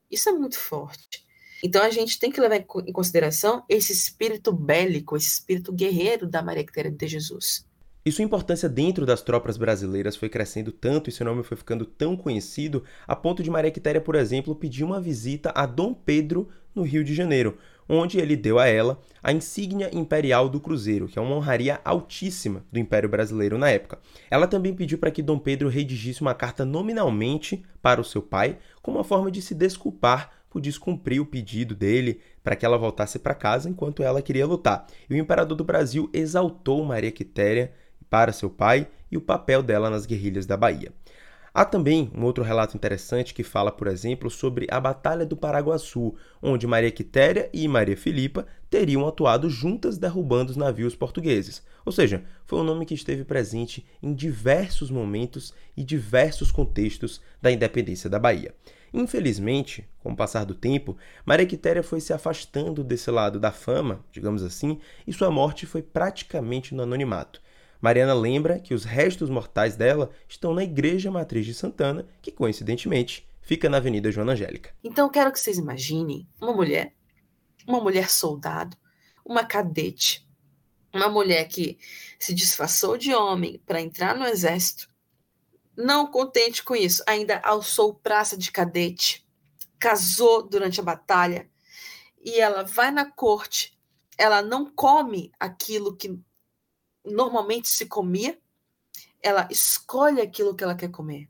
Isso 0.09 0.29
é 0.29 0.31
muito 0.31 0.57
forte. 0.57 1.25
Então 1.63 1.83
a 1.83 1.89
gente 1.89 2.17
tem 2.19 2.31
que 2.31 2.39
levar 2.39 2.57
em 2.57 2.93
consideração 2.93 3.63
esse 3.67 3.91
espírito 3.91 4.51
bélico, 4.53 5.17
esse 5.17 5.27
espírito 5.27 5.73
guerreiro 5.73 6.27
da 6.27 6.41
Maria 6.41 6.65
Quitéria 6.65 6.91
de 6.91 7.07
Jesus. 7.07 7.65
E 8.09 8.11
sua 8.11 8.25
importância 8.25 8.67
dentro 8.67 9.05
das 9.05 9.21
tropas 9.21 9.55
brasileiras 9.55 10.15
foi 10.15 10.29
crescendo 10.29 10.71
tanto 10.71 11.11
e 11.11 11.13
seu 11.13 11.23
nome 11.23 11.43
foi 11.43 11.55
ficando 11.55 11.85
tão 11.85 12.17
conhecido 12.17 12.83
a 13.07 13.15
ponto 13.15 13.43
de 13.43 13.51
Maria 13.51 13.69
Quitéria, 13.69 14.01
por 14.01 14.15
exemplo, 14.15 14.55
pedir 14.55 14.83
uma 14.83 14.99
visita 14.99 15.51
a 15.53 15.67
Dom 15.67 15.93
Pedro 15.93 16.49
no 16.73 16.81
Rio 16.81 17.03
de 17.03 17.13
Janeiro, 17.13 17.59
onde 17.87 18.17
ele 18.17 18.35
deu 18.35 18.57
a 18.57 18.65
ela 18.65 18.99
a 19.21 19.31
insígnia 19.31 19.95
imperial 19.95 20.49
do 20.49 20.59
cruzeiro, 20.59 21.07
que 21.07 21.19
é 21.19 21.21
uma 21.21 21.35
honraria 21.35 21.79
altíssima 21.85 22.65
do 22.71 22.79
Império 22.79 23.07
Brasileiro 23.07 23.59
na 23.59 23.69
época. 23.69 23.99
Ela 24.31 24.47
também 24.47 24.73
pediu 24.73 24.97
para 24.97 25.11
que 25.11 25.21
Dom 25.21 25.37
Pedro 25.37 25.69
redigisse 25.69 26.21
uma 26.21 26.33
carta 26.33 26.65
nominalmente 26.65 27.63
para 27.79 28.01
o 28.01 28.03
seu 28.03 28.23
pai, 28.23 28.57
como 28.81 28.97
uma 28.97 29.03
forma 29.03 29.29
de 29.29 29.39
se 29.39 29.53
desculpar 29.53 30.31
por 30.49 30.59
descumprir 30.59 31.21
o 31.21 31.27
pedido 31.27 31.75
dele 31.75 32.21
para 32.43 32.55
que 32.55 32.65
ela 32.65 32.75
voltasse 32.75 33.19
para 33.19 33.35
casa 33.35 33.69
enquanto 33.69 34.01
ela 34.01 34.19
queria 34.19 34.47
lutar. 34.47 34.87
E 35.07 35.13
o 35.13 35.17
imperador 35.17 35.55
do 35.55 35.63
Brasil 35.63 36.09
exaltou 36.11 36.83
Maria 36.83 37.11
Quitéria 37.11 37.71
para 38.09 38.33
seu 38.33 38.49
pai 38.49 38.87
e 39.11 39.17
o 39.17 39.21
papel 39.21 39.61
dela 39.61 39.89
nas 39.89 40.05
guerrilhas 40.05 40.45
da 40.45 40.57
Bahia. 40.57 40.91
Há 41.53 41.65
também 41.65 42.11
um 42.15 42.23
outro 42.23 42.43
relato 42.43 42.77
interessante 42.77 43.33
que 43.33 43.43
fala, 43.43 43.71
por 43.71 43.87
exemplo, 43.87 44.29
sobre 44.29 44.67
a 44.69 44.79
Batalha 44.79 45.25
do 45.25 45.35
Paraguaçu, 45.35 46.15
onde 46.41 46.67
Maria 46.67 46.91
Quitéria 46.91 47.49
e 47.51 47.67
Maria 47.67 47.97
Filipa 47.97 48.45
teriam 48.69 49.07
atuado 49.07 49.49
juntas 49.49 49.97
derrubando 49.97 50.51
os 50.51 50.57
navios 50.57 50.95
portugueses. 50.95 51.63
Ou 51.83 51.91
seja, 51.91 52.23
foi 52.45 52.59
um 52.59 52.63
nome 52.63 52.85
que 52.85 52.93
esteve 52.93 53.23
presente 53.23 53.85
em 54.01 54.13
diversos 54.13 54.91
momentos 54.91 55.53
e 55.75 55.83
diversos 55.83 56.51
contextos 56.51 57.19
da 57.41 57.51
independência 57.51 58.09
da 58.09 58.19
Bahia. 58.19 58.53
Infelizmente, 58.93 59.87
com 59.99 60.11
o 60.11 60.15
passar 60.15 60.45
do 60.45 60.53
tempo, 60.53 60.97
Maria 61.25 61.45
Quitéria 61.45 61.83
foi 61.83 61.99
se 61.99 62.13
afastando 62.13 62.83
desse 62.83 63.09
lado 63.09 63.39
da 63.39 63.51
fama, 63.51 64.03
digamos 64.11 64.43
assim, 64.43 64.79
e 65.05 65.13
sua 65.13 65.29
morte 65.29 65.65
foi 65.65 65.81
praticamente 65.81 66.73
no 66.73 66.83
anonimato. 66.83 67.41
Mariana 67.81 68.13
lembra 68.13 68.59
que 68.59 68.73
os 68.73 68.83
restos 68.83 69.29
mortais 69.29 69.75
dela 69.75 70.11
estão 70.27 70.53
na 70.53 70.63
Igreja 70.63 71.09
Matriz 71.09 71.45
de 71.45 71.53
Santana, 71.53 72.05
que 72.21 72.31
coincidentemente 72.31 73.27
fica 73.41 73.69
na 73.69 73.77
Avenida 73.77 74.11
Joana 74.11 74.33
Angélica. 74.33 74.75
Então 74.83 75.07
eu 75.07 75.11
quero 75.11 75.31
que 75.31 75.39
vocês 75.39 75.57
imaginem 75.57 76.27
uma 76.41 76.53
mulher, 76.53 76.93
uma 77.65 77.79
mulher 77.79 78.09
soldado, 78.09 78.75
uma 79.25 79.45
cadete, 79.45 80.27
uma 80.93 81.07
mulher 81.07 81.47
que 81.47 81.77
se 82.19 82.33
disfarçou 82.33 82.97
de 82.97 83.13
homem 83.13 83.61
para 83.65 83.81
entrar 83.81 84.15
no 84.15 84.25
exército, 84.25 84.89
não 85.75 86.07
contente 86.11 86.61
com 86.63 86.75
isso, 86.75 87.01
ainda 87.07 87.39
alçou 87.39 87.93
praça 87.93 88.35
de 88.37 88.51
cadete, 88.51 89.25
casou 89.79 90.43
durante 90.43 90.81
a 90.81 90.83
batalha 90.83 91.49
e 92.21 92.39
ela 92.39 92.63
vai 92.63 92.91
na 92.91 93.09
corte, 93.09 93.79
ela 94.17 94.41
não 94.41 94.69
come 94.69 95.31
aquilo 95.39 95.95
que 95.95 96.19
normalmente 97.05 97.67
se 97.67 97.85
comia, 97.85 98.39
ela 99.21 99.47
escolhe 99.51 100.21
aquilo 100.21 100.55
que 100.55 100.63
ela 100.63 100.75
quer 100.75 100.89
comer. 100.89 101.29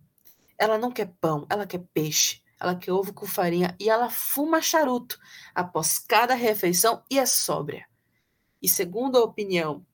Ela 0.58 0.78
não 0.78 0.92
quer 0.92 1.14
pão, 1.20 1.46
ela 1.50 1.66
quer 1.66 1.84
peixe, 1.94 2.42
ela 2.60 2.76
quer 2.76 2.92
ovo 2.92 3.14
com 3.14 3.26
farinha 3.26 3.76
e 3.80 3.90
ela 3.90 4.10
fuma 4.10 4.62
charuto 4.62 5.18
após 5.56 5.98
cada 5.98 6.36
refeição 6.36 7.04
e 7.10 7.18
é 7.18 7.26
sóbria. 7.26 7.88
E 8.62 8.68
segundo 8.68 9.18
a 9.18 9.24
opinião 9.24 9.86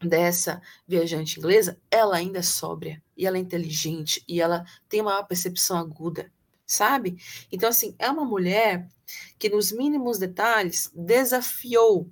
dessa 0.00 0.60
viajante 0.86 1.38
inglesa, 1.38 1.80
ela 1.90 2.16
ainda 2.16 2.40
é 2.40 2.42
sóbria 2.42 3.02
e 3.16 3.26
ela 3.26 3.36
é 3.36 3.40
inteligente 3.40 4.22
e 4.26 4.40
ela 4.40 4.64
tem 4.88 5.00
uma 5.00 5.22
percepção 5.24 5.76
aguda, 5.78 6.32
sabe? 6.66 7.16
Então 7.50 7.68
assim, 7.68 7.94
é 7.98 8.10
uma 8.10 8.24
mulher 8.24 8.88
que 9.38 9.48
nos 9.48 9.72
mínimos 9.72 10.18
detalhes 10.18 10.90
desafiou 10.94 12.10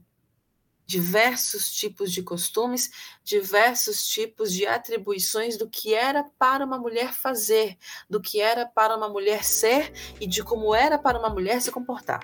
diversos 0.86 1.70
tipos 1.72 2.12
de 2.12 2.22
costumes, 2.22 2.90
diversos 3.24 4.06
tipos 4.06 4.52
de 4.52 4.66
atribuições 4.66 5.56
do 5.56 5.68
que 5.68 5.94
era 5.94 6.24
para 6.38 6.64
uma 6.64 6.78
mulher 6.78 7.12
fazer, 7.12 7.76
do 8.08 8.20
que 8.20 8.40
era 8.40 8.64
para 8.64 8.96
uma 8.96 9.08
mulher 9.08 9.44
ser 9.44 9.92
e 10.20 10.26
de 10.26 10.42
como 10.44 10.74
era 10.74 10.98
para 10.98 11.18
uma 11.18 11.30
mulher 11.30 11.60
se 11.60 11.72
comportar. 11.72 12.20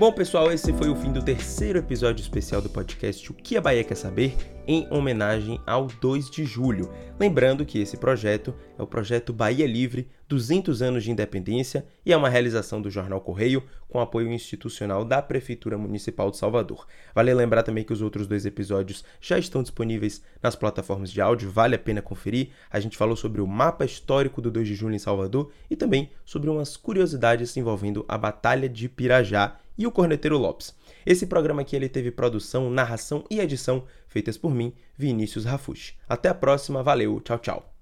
Bom, 0.00 0.10
pessoal, 0.10 0.50
esse 0.50 0.72
foi 0.72 0.88
o 0.88 0.96
fim 0.96 1.12
do 1.12 1.22
terceiro 1.22 1.78
episódio 1.78 2.22
especial 2.22 2.62
do 2.62 2.70
podcast 2.70 3.30
O 3.30 3.34
que 3.34 3.54
a 3.54 3.60
Bahia 3.60 3.84
quer 3.84 3.96
saber, 3.96 4.34
em 4.66 4.88
homenagem 4.90 5.60
ao 5.66 5.88
2 5.88 6.30
de 6.30 6.42
julho. 6.46 6.90
Lembrando 7.18 7.66
que 7.66 7.78
esse 7.78 7.98
projeto 7.98 8.54
é 8.78 8.82
o 8.82 8.86
projeto 8.86 9.30
Bahia 9.30 9.66
Livre 9.66 10.08
200 10.26 10.80
anos 10.80 11.04
de 11.04 11.10
independência 11.10 11.84
e 12.06 12.14
é 12.14 12.16
uma 12.16 12.30
realização 12.30 12.80
do 12.80 12.88
Jornal 12.88 13.20
Correio 13.20 13.62
com 13.90 14.00
apoio 14.00 14.32
institucional 14.32 15.04
da 15.04 15.20
Prefeitura 15.20 15.76
Municipal 15.76 16.30
de 16.30 16.38
Salvador. 16.38 16.86
Vale 17.14 17.34
lembrar 17.34 17.62
também 17.62 17.84
que 17.84 17.92
os 17.92 18.00
outros 18.00 18.26
dois 18.26 18.46
episódios 18.46 19.04
já 19.20 19.38
estão 19.38 19.60
disponíveis 19.60 20.22
nas 20.42 20.56
plataformas 20.56 21.10
de 21.10 21.20
áudio, 21.20 21.50
vale 21.50 21.74
a 21.74 21.78
pena 21.78 22.00
conferir. 22.00 22.50
A 22.70 22.80
gente 22.80 22.96
falou 22.96 23.16
sobre 23.16 23.42
o 23.42 23.46
mapa 23.46 23.84
histórico 23.84 24.40
do 24.40 24.50
2 24.50 24.68
de 24.68 24.74
julho 24.74 24.94
em 24.94 24.98
Salvador 24.98 25.50
e 25.68 25.76
também 25.76 26.08
sobre 26.24 26.48
umas 26.48 26.74
curiosidades 26.74 27.54
envolvendo 27.56 28.04
a 28.08 28.16
Batalha 28.16 28.68
de 28.68 28.88
Pirajá 28.88 29.58
e 29.80 29.86
o 29.86 29.90
Corneteiro 29.90 30.36
Lopes. 30.36 30.76
Esse 31.06 31.26
programa 31.26 31.62
aqui 31.62 31.74
ele 31.74 31.88
teve 31.88 32.10
produção, 32.10 32.70
narração 32.70 33.24
e 33.30 33.40
edição 33.40 33.84
feitas 34.06 34.36
por 34.36 34.54
mim, 34.54 34.74
Vinícius 34.94 35.46
Rafushi. 35.46 35.96
Até 36.06 36.28
a 36.28 36.34
próxima, 36.34 36.82
valeu, 36.82 37.18
tchau, 37.20 37.38
tchau. 37.38 37.79